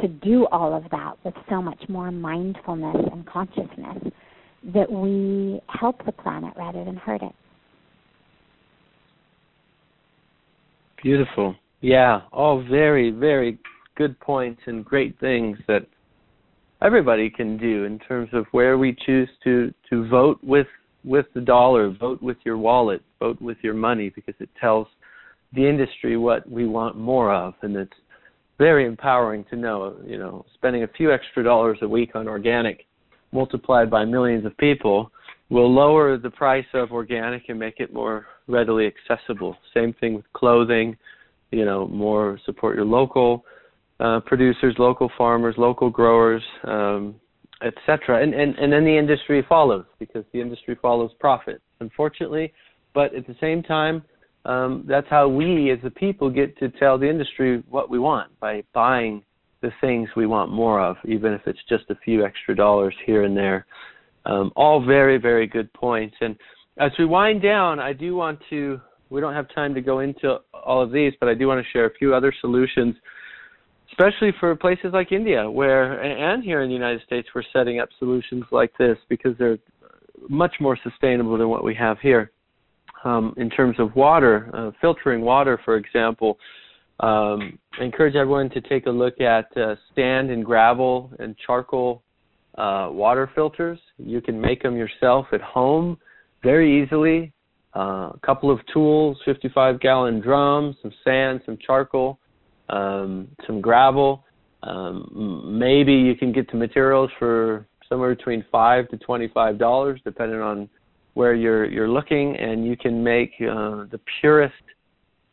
to 0.00 0.08
do 0.08 0.46
all 0.52 0.74
of 0.76 0.84
that 0.90 1.14
with 1.24 1.32
so 1.48 1.62
much 1.62 1.82
more 1.88 2.10
mindfulness 2.10 2.96
and 3.10 3.26
consciousness 3.26 4.12
that 4.74 4.90
we 4.90 5.60
help 5.68 6.04
the 6.04 6.12
planet 6.12 6.52
rather 6.56 6.84
than 6.84 6.96
hurt 6.96 7.22
it. 7.22 7.32
Beautiful. 11.02 11.56
Yeah, 11.80 12.22
all 12.32 12.62
very, 12.62 13.10
very 13.10 13.58
good 13.96 14.18
points 14.20 14.60
and 14.66 14.84
great 14.84 15.18
things 15.18 15.56
that 15.66 15.86
everybody 16.82 17.30
can 17.30 17.56
do 17.56 17.84
in 17.84 17.98
terms 17.98 18.28
of 18.32 18.46
where 18.52 18.78
we 18.78 18.96
choose 19.04 19.28
to 19.44 19.72
to 19.90 20.08
vote 20.08 20.38
with 20.42 20.66
with 21.04 21.26
the 21.34 21.40
dollar, 21.40 21.90
vote 21.90 22.20
with 22.20 22.36
your 22.44 22.58
wallet, 22.58 23.00
vote 23.20 23.40
with 23.40 23.56
your 23.62 23.74
money 23.74 24.10
because 24.10 24.34
it 24.40 24.48
tells 24.60 24.88
the 25.52 25.66
industry 25.66 26.16
what 26.16 26.48
we 26.50 26.66
want 26.66 26.98
more 26.98 27.32
of 27.32 27.54
and 27.62 27.76
it's 27.76 27.92
very 28.58 28.86
empowering 28.86 29.44
to 29.50 29.56
know, 29.56 29.96
you 30.04 30.18
know, 30.18 30.44
spending 30.54 30.82
a 30.82 30.88
few 30.88 31.12
extra 31.12 31.44
dollars 31.44 31.78
a 31.82 31.88
week 31.88 32.16
on 32.16 32.26
organic 32.26 32.86
multiplied 33.32 33.90
by 33.90 34.04
millions 34.04 34.44
of 34.44 34.56
people 34.56 35.10
will 35.50 35.72
lower 35.72 36.16
the 36.16 36.30
price 36.30 36.66
of 36.74 36.90
organic 36.90 37.48
and 37.48 37.58
make 37.58 37.78
it 37.78 37.92
more 37.92 38.26
readily 38.48 38.86
accessible. 38.86 39.56
Same 39.74 39.92
thing 39.94 40.14
with 40.14 40.24
clothing, 40.32 40.96
you 41.50 41.64
know, 41.64 41.86
more 41.86 42.38
support 42.44 42.76
your 42.76 42.84
local 42.84 43.44
uh, 44.00 44.20
producers, 44.20 44.74
local 44.78 45.10
farmers, 45.16 45.54
local 45.58 45.90
growers, 45.90 46.42
um, 46.64 47.14
etc. 47.62 48.22
And, 48.22 48.34
and 48.34 48.54
and 48.56 48.72
then 48.72 48.84
the 48.84 48.96
industry 48.96 49.44
follows 49.48 49.84
because 49.98 50.24
the 50.32 50.40
industry 50.40 50.76
follows 50.80 51.10
profit, 51.18 51.62
unfortunately. 51.80 52.52
But 52.94 53.14
at 53.14 53.26
the 53.26 53.36
same 53.40 53.62
time, 53.62 54.02
um, 54.44 54.84
that's 54.86 55.06
how 55.10 55.28
we 55.28 55.70
as 55.70 55.78
the 55.82 55.90
people 55.90 56.30
get 56.30 56.56
to 56.58 56.68
tell 56.68 56.98
the 56.98 57.08
industry 57.08 57.62
what 57.68 57.90
we 57.90 57.98
want 57.98 58.38
by 58.40 58.62
buying 58.72 59.22
the 59.62 59.70
things 59.80 60.08
we 60.16 60.26
want 60.26 60.52
more 60.52 60.80
of, 60.80 60.96
even 61.04 61.32
if 61.32 61.40
it's 61.46 61.58
just 61.68 61.84
a 61.90 61.96
few 62.04 62.24
extra 62.24 62.54
dollars 62.54 62.94
here 63.04 63.24
and 63.24 63.36
there. 63.36 63.66
Um, 64.24 64.52
all 64.56 64.84
very, 64.84 65.18
very 65.18 65.46
good 65.46 65.72
points. 65.72 66.16
And 66.20 66.36
as 66.78 66.92
we 66.98 67.04
wind 67.04 67.42
down, 67.42 67.80
I 67.80 67.92
do 67.92 68.14
want 68.14 68.38
to, 68.50 68.80
we 69.08 69.20
don't 69.20 69.34
have 69.34 69.52
time 69.54 69.74
to 69.74 69.80
go 69.80 70.00
into 70.00 70.38
all 70.52 70.82
of 70.82 70.92
these, 70.92 71.12
but 71.20 71.28
I 71.28 71.34
do 71.34 71.48
want 71.48 71.64
to 71.64 71.70
share 71.72 71.86
a 71.86 71.94
few 71.94 72.14
other 72.14 72.32
solutions 72.40 72.94
especially 73.90 74.32
for 74.40 74.54
places 74.56 74.90
like 74.92 75.12
India, 75.12 75.50
where 75.50 76.00
and 76.02 76.42
here 76.42 76.62
in 76.62 76.68
the 76.68 76.74
United 76.74 77.02
States, 77.06 77.28
we're 77.34 77.42
setting 77.52 77.80
up 77.80 77.88
solutions 77.98 78.44
like 78.50 78.76
this 78.78 78.96
because 79.08 79.36
they're 79.38 79.58
much 80.28 80.54
more 80.60 80.78
sustainable 80.82 81.38
than 81.38 81.48
what 81.48 81.64
we 81.64 81.74
have 81.74 81.98
here. 82.00 82.30
Um, 83.04 83.34
in 83.36 83.50
terms 83.50 83.76
of 83.78 83.94
water, 83.94 84.50
uh, 84.54 84.70
filtering 84.80 85.20
water, 85.20 85.60
for 85.64 85.76
example, 85.76 86.38
um, 87.00 87.58
I 87.78 87.84
encourage 87.84 88.16
everyone 88.16 88.50
to 88.50 88.60
take 88.62 88.86
a 88.86 88.90
look 88.90 89.20
at 89.20 89.54
uh, 89.56 89.76
sand 89.94 90.30
and 90.30 90.44
gravel 90.44 91.10
and 91.18 91.36
charcoal 91.46 92.02
uh, 92.56 92.88
water 92.90 93.30
filters. 93.34 93.78
You 93.98 94.20
can 94.20 94.40
make 94.40 94.62
them 94.62 94.76
yourself 94.76 95.26
at 95.32 95.42
home 95.42 95.98
very 96.42 96.82
easily. 96.82 97.32
Uh, 97.74 98.10
a 98.14 98.18
couple 98.24 98.50
of 98.50 98.58
tools, 98.72 99.18
55 99.26 99.78
gallon 99.80 100.20
drums, 100.20 100.76
some 100.80 100.92
sand, 101.04 101.42
some 101.44 101.58
charcoal, 101.64 102.18
um, 102.68 103.28
some 103.46 103.60
gravel. 103.60 104.24
Um, 104.62 105.58
maybe 105.58 105.92
you 105.92 106.14
can 106.16 106.32
get 106.32 106.50
the 106.50 106.56
materials 106.56 107.10
for 107.18 107.66
somewhere 107.88 108.14
between 108.14 108.44
five 108.50 108.88
to 108.88 108.96
twenty-five 108.98 109.58
dollars, 109.58 110.00
depending 110.04 110.40
on 110.40 110.68
where 111.14 111.34
you're 111.34 111.66
you're 111.66 111.88
looking, 111.88 112.36
and 112.36 112.66
you 112.66 112.76
can 112.76 113.02
make 113.02 113.32
uh, 113.40 113.84
the 113.90 114.00
purest 114.20 114.54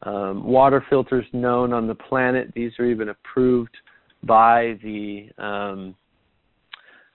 um, 0.03 0.43
water 0.45 0.85
filters 0.89 1.25
known 1.33 1.73
on 1.73 1.87
the 1.87 1.95
planet. 1.95 2.51
These 2.53 2.71
are 2.79 2.85
even 2.85 3.09
approved 3.09 3.75
by 4.23 4.77
the 4.83 5.29
um, 5.37 5.95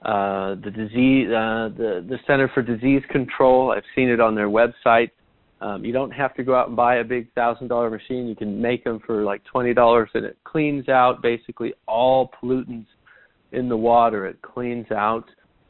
uh, 0.03 0.55
the 0.57 0.71
disease, 0.71 1.29
uh, 1.29 1.71
the 1.77 2.05
the 2.09 2.19
Center 2.27 2.51
for 2.55 2.63
Disease 2.63 3.03
Control. 3.11 3.73
I've 3.73 3.85
seen 3.95 4.09
it 4.09 4.21
on 4.21 4.35
their 4.35 4.49
website. 4.49 5.11
Um, 5.61 5.85
you 5.85 5.93
don't 5.93 6.11
have 6.13 6.35
to 6.35 6.45
go 6.45 6.55
out 6.55 6.69
and 6.69 6.77
buy 6.77 6.97
a 6.97 7.05
big 7.05 7.33
thousand 7.35 7.69
dollar 7.69 7.91
machine. 7.91 8.29
You 8.29 8.37
can 8.37 8.61
make 8.61 8.85
them 8.85 9.01
for 9.05 9.25
like 9.25 9.43
twenty 9.45 9.75
dollars, 9.75 10.09
and 10.15 10.25
it 10.25 10.37
cleans 10.45 10.89
out 10.89 11.21
basically 11.23 11.75
all 11.87 12.31
pollutants 12.41 12.87
in 13.53 13.69
the 13.69 13.77
water. 13.77 14.27
It 14.27 14.41
cleans 14.43 14.87
out 14.93 15.25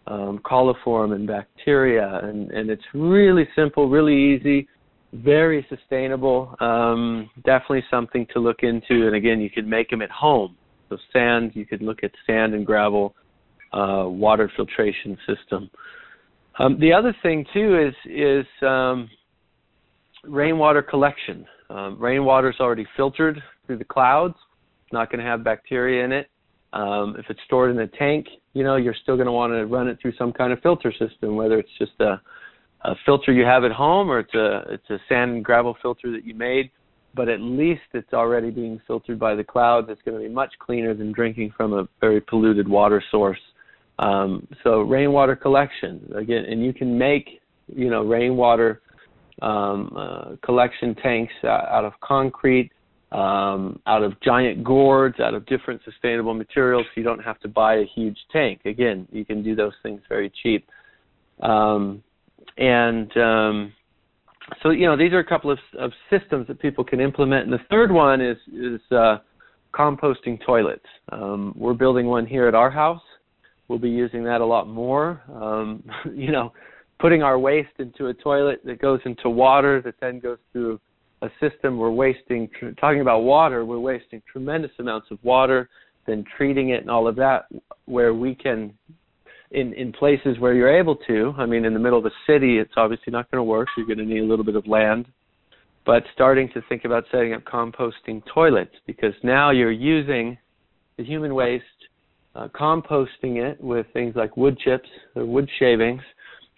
um, 0.06 0.40
coliform 0.44 1.14
and 1.14 1.26
bacteria, 1.26 2.20
and 2.22 2.50
and 2.50 2.70
it's 2.70 2.84
really 2.92 3.48
simple, 3.56 3.88
really 3.88 4.14
easy, 4.14 4.68
very 5.12 5.66
sustainable. 5.68 6.54
Um, 6.60 7.30
definitely 7.44 7.84
something 7.90 8.26
to 8.34 8.40
look 8.40 8.58
into. 8.62 9.06
And 9.06 9.14
again, 9.14 9.40
you 9.40 9.50
could 9.50 9.66
make 9.66 9.88
them 9.90 10.02
at 10.02 10.10
home. 10.10 10.56
So 10.88 10.98
sand, 11.12 11.52
you 11.54 11.66
could 11.66 11.82
look 11.82 12.02
at 12.02 12.10
sand 12.26 12.54
and 12.54 12.64
gravel 12.66 13.14
uh, 13.72 14.04
water 14.06 14.50
filtration 14.56 15.16
system. 15.26 15.70
Um, 16.58 16.78
the 16.80 16.92
other 16.92 17.14
thing 17.22 17.46
too 17.52 17.78
is 17.78 17.94
is 18.10 18.46
um, 18.62 19.08
rainwater 20.24 20.82
collection. 20.82 21.46
Um, 21.70 21.96
rainwater 21.98 22.50
is 22.50 22.56
already 22.60 22.86
filtered 22.96 23.42
through 23.66 23.78
the 23.78 23.84
clouds. 23.84 24.34
It's 24.84 24.92
not 24.92 25.10
going 25.10 25.22
to 25.22 25.30
have 25.30 25.44
bacteria 25.44 26.04
in 26.04 26.12
it. 26.12 26.30
Um, 26.72 27.16
if 27.18 27.26
it's 27.28 27.40
stored 27.46 27.70
in 27.70 27.78
a 27.78 27.86
tank, 27.86 28.26
you 28.52 28.62
know 28.62 28.76
you're 28.76 28.96
still 29.02 29.16
going 29.16 29.26
to 29.26 29.32
want 29.32 29.52
to 29.52 29.66
run 29.66 29.88
it 29.88 29.98
through 30.00 30.12
some 30.18 30.32
kind 30.32 30.52
of 30.52 30.60
filter 30.60 30.92
system, 30.92 31.36
whether 31.36 31.58
it's 31.58 31.70
just 31.78 31.92
a, 32.00 32.20
a 32.84 32.94
filter 33.06 33.32
you 33.32 33.44
have 33.44 33.64
at 33.64 33.72
home 33.72 34.10
or 34.10 34.20
it's 34.20 34.34
a 34.34 34.64
it's 34.70 34.90
a 34.90 34.98
sand 35.08 35.30
and 35.32 35.44
gravel 35.44 35.76
filter 35.80 36.10
that 36.12 36.24
you 36.24 36.34
made. 36.34 36.70
But 37.14 37.28
at 37.28 37.40
least 37.40 37.82
it's 37.94 38.12
already 38.12 38.50
being 38.50 38.80
filtered 38.86 39.18
by 39.18 39.34
the 39.34 39.42
clouds. 39.44 39.88
It's 39.90 40.02
going 40.02 40.20
to 40.20 40.28
be 40.28 40.32
much 40.32 40.52
cleaner 40.58 40.94
than 40.94 41.10
drinking 41.10 41.52
from 41.56 41.72
a 41.72 41.88
very 42.00 42.20
polluted 42.20 42.68
water 42.68 43.02
source. 43.10 43.40
Um, 43.98 44.46
so 44.62 44.82
rainwater 44.82 45.34
collection 45.34 46.12
again, 46.14 46.44
and 46.44 46.62
you 46.62 46.74
can 46.74 46.98
make 46.98 47.40
you 47.66 47.88
know 47.88 48.02
rainwater 48.02 48.82
um, 49.42 49.92
uh, 49.96 50.36
collection 50.44 50.94
tanks 50.96 51.32
out 51.44 51.84
of 51.84 51.92
concrete, 52.00 52.70
um, 53.12 53.80
out 53.86 54.02
of 54.02 54.20
giant 54.20 54.64
gourds, 54.64 55.20
out 55.20 55.34
of 55.34 55.46
different 55.46 55.80
sustainable 55.84 56.34
materials. 56.34 56.84
So 56.86 57.00
you 57.00 57.04
don't 57.04 57.22
have 57.22 57.38
to 57.40 57.48
buy 57.48 57.76
a 57.76 57.84
huge 57.94 58.18
tank. 58.32 58.60
Again, 58.64 59.06
you 59.10 59.24
can 59.24 59.42
do 59.42 59.54
those 59.54 59.74
things 59.82 60.00
very 60.08 60.32
cheap. 60.42 60.68
Um, 61.40 62.02
and 62.56 63.16
um, 63.16 63.72
so 64.62 64.70
you 64.70 64.86
know 64.86 64.96
these 64.96 65.12
are 65.12 65.20
a 65.20 65.24
couple 65.26 65.50
of, 65.50 65.58
of 65.78 65.92
systems 66.10 66.46
that 66.48 66.60
people 66.60 66.84
can 66.84 67.00
implement. 67.00 67.44
And 67.44 67.52
the 67.52 67.64
third 67.70 67.92
one 67.92 68.20
is 68.20 68.36
is 68.52 68.80
uh, 68.90 69.18
composting 69.72 70.44
toilets. 70.44 70.86
Um, 71.12 71.54
we're 71.56 71.74
building 71.74 72.06
one 72.06 72.26
here 72.26 72.48
at 72.48 72.54
our 72.54 72.70
house 72.70 73.02
we'll 73.68 73.78
be 73.78 73.90
using 73.90 74.24
that 74.24 74.40
a 74.40 74.46
lot 74.46 74.66
more. 74.66 75.22
Um, 75.32 75.84
you 76.14 76.32
know, 76.32 76.52
putting 76.98 77.22
our 77.22 77.38
waste 77.38 77.68
into 77.78 78.06
a 78.06 78.14
toilet 78.14 78.60
that 78.64 78.80
goes 78.80 79.00
into 79.04 79.30
water 79.30 79.80
that 79.82 79.94
then 80.00 80.18
goes 80.18 80.38
through 80.52 80.80
a 81.22 81.28
system. 81.40 81.78
We're 81.78 81.90
wasting, 81.90 82.48
talking 82.80 83.00
about 83.00 83.20
water, 83.20 83.64
we're 83.64 83.78
wasting 83.78 84.22
tremendous 84.30 84.70
amounts 84.78 85.08
of 85.10 85.18
water, 85.22 85.68
then 86.06 86.24
treating 86.36 86.70
it 86.70 86.80
and 86.80 86.90
all 86.90 87.06
of 87.06 87.16
that, 87.16 87.46
where 87.86 88.14
we 88.14 88.34
can, 88.34 88.72
in, 89.50 89.72
in 89.74 89.92
places 89.92 90.38
where 90.38 90.54
you're 90.54 90.76
able 90.76 90.96
to, 91.08 91.34
I 91.36 91.46
mean, 91.46 91.64
in 91.64 91.72
the 91.72 91.80
middle 91.80 91.98
of 91.98 92.06
a 92.06 92.12
city, 92.26 92.58
it's 92.58 92.74
obviously 92.76 93.10
not 93.10 93.30
going 93.30 93.38
to 93.38 93.44
work. 93.44 93.68
You're 93.76 93.86
going 93.86 93.98
to 93.98 94.04
need 94.04 94.20
a 94.20 94.26
little 94.26 94.44
bit 94.44 94.56
of 94.56 94.66
land. 94.66 95.06
But 95.86 96.02
starting 96.12 96.50
to 96.52 96.62
think 96.68 96.84
about 96.84 97.04
setting 97.10 97.32
up 97.32 97.44
composting 97.44 98.22
toilets 98.32 98.74
because 98.86 99.14
now 99.22 99.50
you're 99.50 99.72
using 99.72 100.36
the 100.98 101.04
human 101.04 101.34
waste 101.34 101.64
uh, 102.34 102.48
composting 102.48 103.36
it 103.36 103.60
with 103.60 103.86
things 103.92 104.14
like 104.14 104.36
wood 104.36 104.58
chips 104.58 104.88
or 105.16 105.24
wood 105.24 105.48
shavings, 105.58 106.02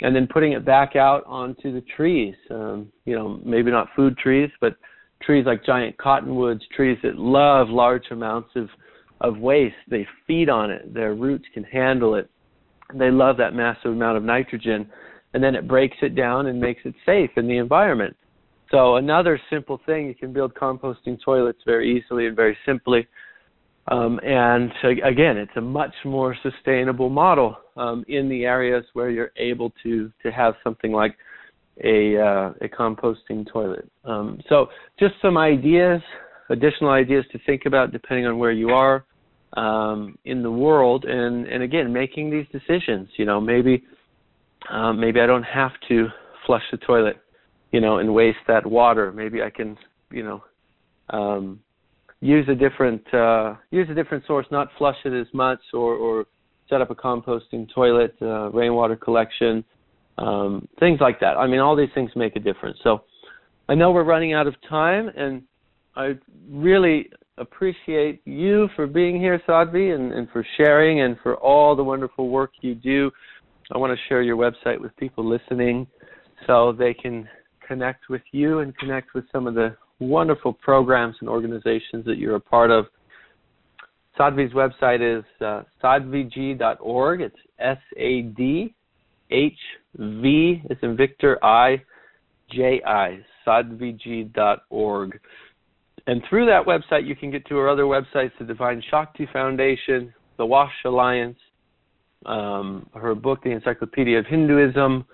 and 0.03 0.15
then 0.15 0.27
putting 0.27 0.53
it 0.53 0.65
back 0.65 0.97
out 0.97 1.25
onto 1.27 1.73
the 1.73 1.83
trees. 1.97 2.35
Um, 2.51 2.91
you 3.05 3.15
know, 3.15 3.41
maybe 3.45 3.71
not 3.71 3.89
food 3.95 4.17
trees, 4.19 4.51
but 4.61 4.77
trees 5.23 5.45
like 5.47 5.65
giant 5.65 5.97
cottonwoods, 5.99 6.63
trees 6.75 6.99
that 7.03 7.17
love 7.17 7.69
large 7.69 8.05
amounts 8.11 8.51
of 8.57 8.69
of 9.21 9.39
waste. 9.39 9.75
They 9.89 10.07
feed 10.27 10.49
on 10.49 10.71
it. 10.71 10.95
Their 10.95 11.15
roots 11.15 11.45
can 11.53 11.65
handle 11.65 12.15
it. 12.15 12.31
They 12.95 13.11
love 13.11 13.37
that 13.37 13.55
massive 13.55 13.93
amount 13.93 14.17
of 14.17 14.23
nitrogen, 14.23 14.91
and 15.35 15.45
then 15.45 15.55
it 15.55 15.69
breaks 15.69 15.97
it 16.03 16.15
down 16.15 16.47
and 16.47 16.59
makes 16.59 16.81
it 16.85 16.95
safe 17.07 17.31
in 17.37 17.47
the 17.47 17.59
environment. 17.59 18.17
So 18.71 18.97
another 18.97 19.41
simple 19.51 19.81
thing, 19.85 20.07
you 20.07 20.15
can 20.15 20.33
build 20.33 20.55
composting 20.55 21.19
toilets 21.25 21.59
very 21.67 21.97
easily 21.97 22.27
and 22.27 22.37
very 22.37 22.57
simply. 22.65 23.07
Um, 23.91 24.21
and 24.23 24.71
again, 25.05 25.37
it's 25.37 25.57
a 25.57 25.61
much 25.61 25.95
more 26.05 26.37
sustainable 26.43 27.11
model 27.11 27.57
um, 27.77 28.05
in 28.07 28.29
the 28.29 28.45
areas 28.45 28.85
where 28.93 29.11
you're 29.11 29.33
able 29.37 29.73
to 29.83 30.13
to 30.23 30.31
have 30.31 30.55
something 30.63 30.93
like 30.93 31.17
a 31.83 32.17
uh, 32.17 32.53
a 32.61 32.69
composting 32.69 33.51
toilet. 33.51 33.91
Um, 34.05 34.41
so 34.49 34.69
just 34.99 35.15
some 35.21 35.37
ideas, 35.37 36.01
additional 36.51 36.91
ideas 36.91 37.25
to 37.33 37.41
think 37.47 37.63
about 37.67 37.91
depending 37.91 38.27
on 38.27 38.39
where 38.39 38.53
you 38.53 38.71
are 38.71 39.05
um, 39.55 40.17
in 40.25 40.43
the 40.45 40.51
world, 40.51 41.05
and 41.05 41.47
and 41.47 41.63
again, 41.65 41.93
making 41.93 42.31
these 42.31 42.47
decisions. 42.53 43.09
You 43.17 43.25
know, 43.25 43.41
maybe 43.41 43.83
um, 44.71 45.01
maybe 45.01 45.21
I 45.21 45.27
don't 45.27 45.43
have 45.43 45.73
to 45.89 46.07
flush 46.47 46.63
the 46.71 46.77
toilet, 46.77 47.17
you 47.73 47.81
know, 47.81 47.99
and 47.99 48.15
waste 48.15 48.39
that 48.47 48.65
water. 48.65 49.11
Maybe 49.11 49.43
I 49.43 49.51
can, 49.51 49.77
you 50.13 50.23
know. 50.23 50.45
Use 52.21 52.47
a 52.49 52.55
different 52.55 53.03
uh, 53.15 53.55
use 53.71 53.89
a 53.91 53.95
different 53.95 54.25
source, 54.27 54.47
not 54.51 54.69
flush 54.77 54.97
it 55.05 55.19
as 55.19 55.27
much, 55.33 55.61
or, 55.73 55.95
or 55.95 56.27
set 56.69 56.81
up 56.81 56.91
a 56.91 56.95
composting 56.95 57.67
toilet, 57.75 58.15
uh, 58.21 58.51
rainwater 58.51 58.97
collection, 58.97 59.65
um, 60.19 60.69
things 60.79 61.01
like 61.01 61.19
that. 61.21 61.37
I 61.37 61.47
mean, 61.47 61.61
all 61.61 61.75
these 61.75 61.89
things 61.95 62.11
make 62.15 62.37
a 62.37 62.41
difference. 62.41 62.79
So 62.85 63.05
I 63.69 63.75
know 63.75 63.91
we're 63.91 64.05
running 64.05 64.35
out 64.35 64.47
of 64.47 64.55
time, 64.69 65.11
and 65.17 65.43
I 65.97 66.19
really 66.49 67.09
appreciate 67.39 68.21
you 68.27 68.69
for 68.77 68.87
being 68.87 69.19
here, 69.19 69.41
Sadhvi, 69.49 69.95
and, 69.95 70.13
and 70.13 70.29
for 70.31 70.47
sharing 70.57 71.01
and 71.01 71.17
for 71.23 71.37
all 71.37 71.75
the 71.75 71.83
wonderful 71.83 72.29
work 72.29 72.53
you 72.61 72.75
do. 72.75 73.11
I 73.73 73.79
want 73.79 73.97
to 73.97 74.09
share 74.09 74.23
your 74.23 74.37
website 74.37 74.81
with 74.81 74.95
people 74.97 75.25
listening 75.25 75.87
so 76.47 76.73
they 76.73 76.93
can 76.93 77.29
connect 77.67 78.09
with 78.09 78.23
you 78.33 78.59
and 78.59 78.77
connect 78.77 79.15
with 79.15 79.25
some 79.33 79.47
of 79.47 79.55
the 79.55 79.77
wonderful 80.01 80.53
programs 80.53 81.17
and 81.21 81.29
organizations 81.29 82.05
that 82.07 82.17
you're 82.19 82.37
a 82.37 82.41
part 82.41 82.71
of. 82.71 82.87
Sadhvi's 84.19 84.53
website 84.53 85.19
is 85.19 85.25
uh, 85.41 85.63
sadhviji.org. 85.83 87.21
It's 87.21 87.37
S 87.59 87.79
A 87.97 88.23
D 88.23 88.75
H 89.31 89.53
V, 89.97 90.63
it's 90.69 90.83
in 90.83 90.97
Victor 90.97 91.43
I 91.45 91.83
J 92.51 92.83
I, 92.85 93.21
sadhviji.org. 93.47 95.21
And 96.07 96.23
through 96.29 96.47
that 96.47 96.67
website, 96.67 97.07
you 97.07 97.15
can 97.15 97.31
get 97.31 97.47
to 97.47 97.59
our 97.59 97.69
other 97.69 97.85
websites 97.85 98.33
the 98.39 98.45
Divine 98.45 98.83
Shakti 98.91 99.29
Foundation, 99.33 100.13
the 100.39 100.47
Wash 100.47 100.73
Alliance, 100.85 101.39
um, 102.27 102.89
her 102.95 103.15
book, 103.15 103.43
The 103.45 103.51
Encyclopedia 103.51 104.19
of 104.19 104.27
Hinduism, 104.27 105.05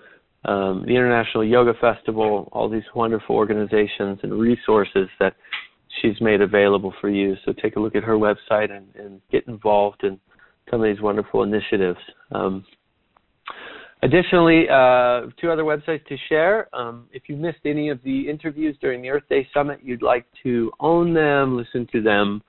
um, 0.45 0.83
the 0.85 0.95
International 0.95 1.43
Yoga 1.43 1.73
Festival, 1.79 2.49
all 2.51 2.69
these 2.69 2.83
wonderful 2.95 3.35
organizations 3.35 4.19
and 4.23 4.33
resources 4.33 5.09
that 5.19 5.35
she's 6.01 6.19
made 6.21 6.41
available 6.41 6.93
for 7.01 7.09
you. 7.09 7.35
So 7.45 7.53
take 7.53 7.75
a 7.75 7.79
look 7.79 7.95
at 7.95 8.03
her 8.03 8.15
website 8.15 8.71
and, 8.71 8.87
and 8.95 9.21
get 9.31 9.47
involved 9.47 10.03
in 10.03 10.19
some 10.69 10.81
of 10.81 10.85
these 10.85 11.01
wonderful 11.01 11.43
initiatives. 11.43 11.99
Um, 12.31 12.65
additionally, 14.03 14.65
uh, 14.69 15.27
two 15.39 15.51
other 15.51 15.63
websites 15.63 16.05
to 16.07 16.17
share. 16.29 16.73
Um, 16.75 17.07
if 17.11 17.23
you 17.27 17.35
missed 17.35 17.65
any 17.65 17.89
of 17.89 18.01
the 18.03 18.29
interviews 18.29 18.77
during 18.79 19.01
the 19.01 19.09
Earth 19.09 19.27
Day 19.29 19.47
Summit, 19.53 19.79
you'd 19.83 20.01
like 20.01 20.25
to 20.43 20.71
own 20.79 21.13
them, 21.13 21.57
listen 21.57 21.87
to 21.91 22.01
them 22.01 22.41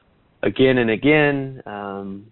again 0.43 0.79
and 0.79 0.91
again, 0.91 1.63
um, 1.67 2.27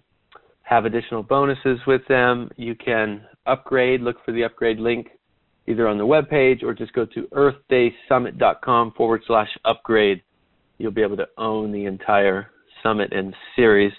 have 0.62 0.84
additional 0.84 1.22
bonuses 1.22 1.78
with 1.86 2.02
them. 2.08 2.50
You 2.56 2.74
can 2.74 3.22
upgrade, 3.46 4.00
look 4.00 4.16
for 4.24 4.32
the 4.32 4.42
upgrade 4.44 4.78
link 4.78 5.08
either 5.68 5.88
on 5.88 5.98
the 5.98 6.06
web 6.06 6.28
page 6.28 6.62
or 6.62 6.74
just 6.74 6.92
go 6.92 7.06
to 7.06 7.28
earthdaysummit.com 7.32 8.92
forward 8.92 9.22
slash 9.26 9.48
upgrade. 9.64 10.22
You'll 10.78 10.92
be 10.92 11.02
able 11.02 11.16
to 11.16 11.28
own 11.38 11.72
the 11.72 11.86
entire 11.86 12.50
summit 12.82 13.12
and 13.12 13.34
series. 13.54 13.92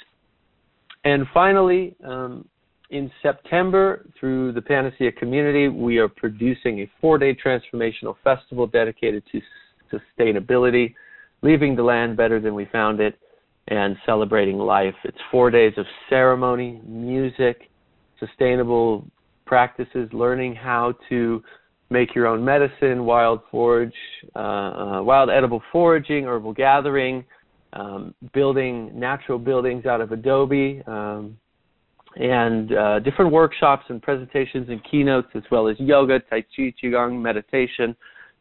And 1.03 1.25
finally, 1.33 1.95
um, 2.05 2.47
in 2.89 3.11
September, 3.21 4.05
through 4.19 4.53
the 4.53 4.61
Panacea 4.61 5.11
community, 5.13 5.67
we 5.67 5.97
are 5.97 6.07
producing 6.07 6.79
a 6.79 6.91
four 7.01 7.17
day 7.17 7.35
transformational 7.35 8.15
festival 8.23 8.67
dedicated 8.67 9.23
to 9.31 9.41
sustainability, 9.91 10.93
leaving 11.41 11.75
the 11.75 11.83
land 11.83 12.15
better 12.15 12.39
than 12.39 12.55
we 12.55 12.65
found 12.65 12.99
it, 12.99 13.17
and 13.67 13.97
celebrating 14.05 14.57
life. 14.57 14.95
It's 15.03 15.17
four 15.31 15.51
days 15.51 15.73
of 15.77 15.85
ceremony, 16.09 16.81
music, 16.85 17.69
sustainable 18.19 19.05
practices, 19.47 20.07
learning 20.13 20.53
how 20.53 20.93
to 21.09 21.41
make 21.89 22.13
your 22.13 22.27
own 22.27 22.43
medicine, 22.43 23.05
wild 23.05 23.39
forage, 23.49 23.93
uh, 24.35 24.39
uh, 24.39 25.01
wild 25.01 25.29
edible 25.29 25.61
foraging, 25.71 26.25
herbal 26.25 26.53
gathering, 26.53 27.23
um, 27.73 28.13
building 28.33 28.91
natural 28.97 29.39
buildings 29.39 29.85
out 29.85 30.01
of 30.01 30.11
adobe, 30.11 30.81
um, 30.87 31.37
and 32.15 32.73
uh, 32.73 32.99
different 32.99 33.31
workshops 33.31 33.85
and 33.89 34.01
presentations 34.01 34.69
and 34.69 34.81
keynotes, 34.89 35.27
as 35.35 35.43
well 35.51 35.67
as 35.67 35.75
yoga, 35.79 36.19
tai 36.29 36.43
chi, 36.55 36.73
qigong, 36.83 37.21
meditation, 37.21 37.95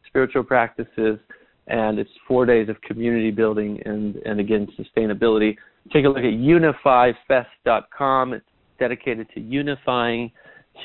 spiritual 0.06 0.42
practices, 0.42 1.18
and 1.66 1.98
it's 1.98 2.10
four 2.26 2.46
days 2.46 2.68
of 2.68 2.80
community 2.82 3.30
building 3.30 3.80
and, 3.84 4.16
and 4.16 4.40
again 4.40 4.66
sustainability. 4.78 5.56
Take 5.92 6.04
a 6.04 6.08
look 6.08 6.18
at 6.18 6.24
unifyfest.com. 6.24 8.32
It's 8.32 8.44
dedicated 8.78 9.28
to 9.34 9.40
unifying 9.40 10.30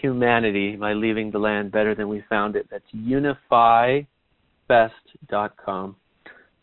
humanity 0.02 0.76
by 0.76 0.94
leaving 0.94 1.32
the 1.32 1.40
land 1.40 1.72
better 1.72 1.96
than 1.96 2.08
we 2.08 2.24
found 2.30 2.56
it. 2.56 2.68
That's 2.70 2.86
unifyfest.com. 2.96 5.96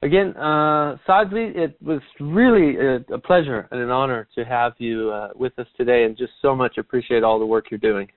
Again, 0.01 0.33
uh, 0.37 0.97
Sadhvi, 1.09 1.57
it 1.57 1.77
was 1.83 2.01
really 2.21 2.77
a, 2.77 2.99
a, 3.13 3.19
pleasure 3.19 3.67
and 3.73 3.81
an 3.81 3.91
honor 3.91 4.29
to 4.37 4.45
have 4.45 4.75
you 4.79 5.11
uh, 5.11 5.31
with 5.35 5.59
us 5.59 5.67
today, 5.77 6.05
and 6.05 6.17
just 6.17 6.31
so 6.41 6.55
much 6.55 6.79
appreciate 6.79 7.25
all 7.25 7.41
the 7.41 7.47
work 7.47 7.65
you're 7.69 7.79
doing. 7.79 8.09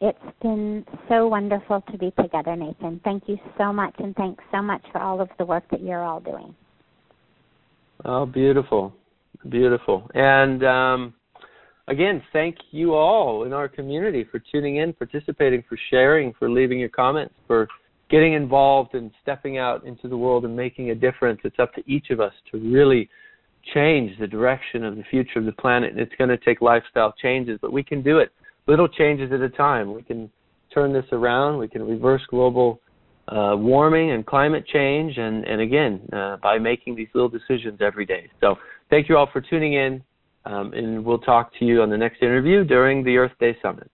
It's 0.00 0.18
been 0.42 0.84
so 1.08 1.28
wonderful 1.28 1.84
to 1.92 1.98
be 1.98 2.10
together, 2.20 2.56
Nathan. 2.56 3.00
Thank 3.04 3.28
you 3.28 3.38
so 3.56 3.72
much, 3.72 3.94
and 3.98 4.12
thanks 4.16 4.42
so 4.50 4.60
much 4.60 4.82
for 4.90 5.00
all 5.00 5.20
of 5.20 5.28
the 5.38 5.44
work 5.44 5.62
that 5.70 5.80
you're 5.80 6.02
all 6.02 6.18
doing. 6.18 6.52
Oh, 8.04 8.26
beautiful, 8.26 8.92
beautiful, 9.48 10.10
and 10.14 10.64
um, 10.64 11.14
again, 11.88 12.22
thank 12.32 12.56
you 12.70 12.94
all 12.94 13.44
in 13.44 13.52
our 13.52 13.68
community 13.68 14.24
for 14.30 14.40
tuning 14.52 14.76
in, 14.76 14.92
participating, 14.92 15.62
for 15.68 15.78
sharing, 15.90 16.32
for 16.38 16.50
leaving 16.50 16.78
your 16.78 16.88
comments, 16.88 17.34
for 17.46 17.68
getting 18.10 18.34
involved 18.34 18.94
and 18.94 19.10
stepping 19.22 19.58
out 19.58 19.84
into 19.84 20.08
the 20.08 20.16
world 20.16 20.44
and 20.44 20.54
making 20.54 20.90
a 20.90 20.94
difference. 20.94 21.40
It's 21.44 21.58
up 21.58 21.74
to 21.74 21.82
each 21.90 22.10
of 22.10 22.20
us 22.20 22.32
to 22.52 22.58
really 22.58 23.08
change 23.72 24.18
the 24.18 24.26
direction 24.26 24.84
of 24.84 24.96
the 24.96 25.04
future 25.10 25.38
of 25.38 25.46
the 25.46 25.52
planet. 25.52 25.92
And 25.92 26.00
it's 26.00 26.14
going 26.18 26.30
to 26.30 26.36
take 26.38 26.60
lifestyle 26.60 27.14
changes, 27.20 27.58
but 27.60 27.72
we 27.72 27.82
can 27.82 28.02
do 28.02 28.18
it 28.18 28.30
little 28.66 28.88
changes 28.88 29.32
at 29.32 29.40
a 29.40 29.48
time. 29.48 29.94
We 29.94 30.02
can 30.02 30.30
turn 30.72 30.92
this 30.92 31.04
around. 31.12 31.58
We 31.58 31.68
can 31.68 31.82
reverse 31.86 32.22
global 32.28 32.80
uh, 33.28 33.54
warming 33.56 34.10
and 34.10 34.26
climate 34.26 34.66
change, 34.66 35.16
and, 35.16 35.44
and 35.44 35.60
again, 35.60 36.06
uh, 36.12 36.36
by 36.42 36.58
making 36.58 36.94
these 36.94 37.08
little 37.14 37.28
decisions 37.28 37.80
every 37.80 38.04
day. 38.04 38.28
So, 38.40 38.56
thank 38.90 39.08
you 39.08 39.16
all 39.16 39.28
for 39.32 39.40
tuning 39.40 39.74
in, 39.74 40.02
um, 40.46 40.72
and 40.72 41.04
we'll 41.04 41.18
talk 41.18 41.52
to 41.58 41.64
you 41.64 41.82
on 41.82 41.90
the 41.90 41.96
next 41.96 42.22
interview 42.22 42.64
during 42.64 43.02
the 43.02 43.16
Earth 43.16 43.32
Day 43.40 43.56
Summit. 43.62 43.90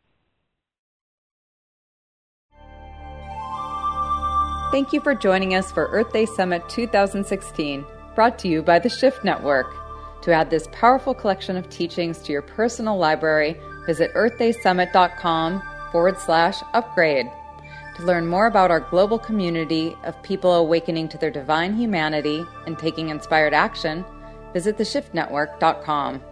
Thank 4.70 4.92
you 4.92 5.00
for 5.00 5.14
joining 5.14 5.54
us 5.54 5.72
for 5.72 5.86
Earth 5.86 6.12
Day 6.12 6.26
Summit 6.26 6.68
2016, 6.68 7.84
brought 8.14 8.38
to 8.38 8.48
you 8.48 8.62
by 8.62 8.78
the 8.78 8.88
Shift 8.88 9.24
Network. 9.24 9.74
To 10.22 10.32
add 10.32 10.50
this 10.50 10.68
powerful 10.70 11.14
collection 11.14 11.56
of 11.56 11.68
teachings 11.70 12.18
to 12.18 12.32
your 12.32 12.42
personal 12.42 12.96
library, 12.96 13.56
visit 13.86 14.12
earthdaysummit.com 14.14 15.62
forward 15.90 16.18
slash 16.18 16.62
upgrade. 16.72 17.26
To 17.96 18.04
learn 18.04 18.26
more 18.26 18.46
about 18.46 18.70
our 18.70 18.80
global 18.80 19.18
community 19.18 19.96
of 20.04 20.22
people 20.22 20.54
awakening 20.54 21.08
to 21.08 21.18
their 21.18 21.30
divine 21.30 21.74
humanity 21.74 22.44
and 22.66 22.78
taking 22.78 23.08
inspired 23.08 23.54
action, 23.54 24.04
visit 24.52 24.78
theshiftnetwork.com. 24.78 26.22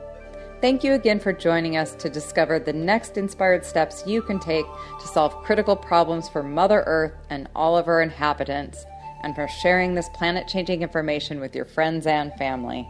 Thank 0.61 0.82
you 0.82 0.94
again 0.94 1.20
for 1.20 1.32
joining 1.32 1.76
us 1.76 1.94
to 1.94 2.11
discover 2.11 2.59
the 2.59 2.72
next 2.72 3.16
inspired 3.16 3.64
steps 3.64 4.02
you 4.04 4.20
can 4.20 4.40
take 4.40 4.66
to 5.00 5.06
solve 5.06 5.44
critical 5.44 5.76
problems 5.76 6.28
for 6.28 6.42
Mother 6.42 6.82
Earth 6.84 7.12
and 7.30 7.48
all 7.54 7.78
of 7.78 7.86
her 7.86 8.02
inhabitants, 8.02 8.84
and 9.22 9.36
for 9.36 9.46
sharing 9.46 9.94
this 9.94 10.09
planet 10.14 10.48
changing 10.48 10.82
information 10.82 11.38
with 11.38 11.54
your 11.54 11.64
friends 11.64 12.09
and 12.09 12.32
family. 12.34 12.88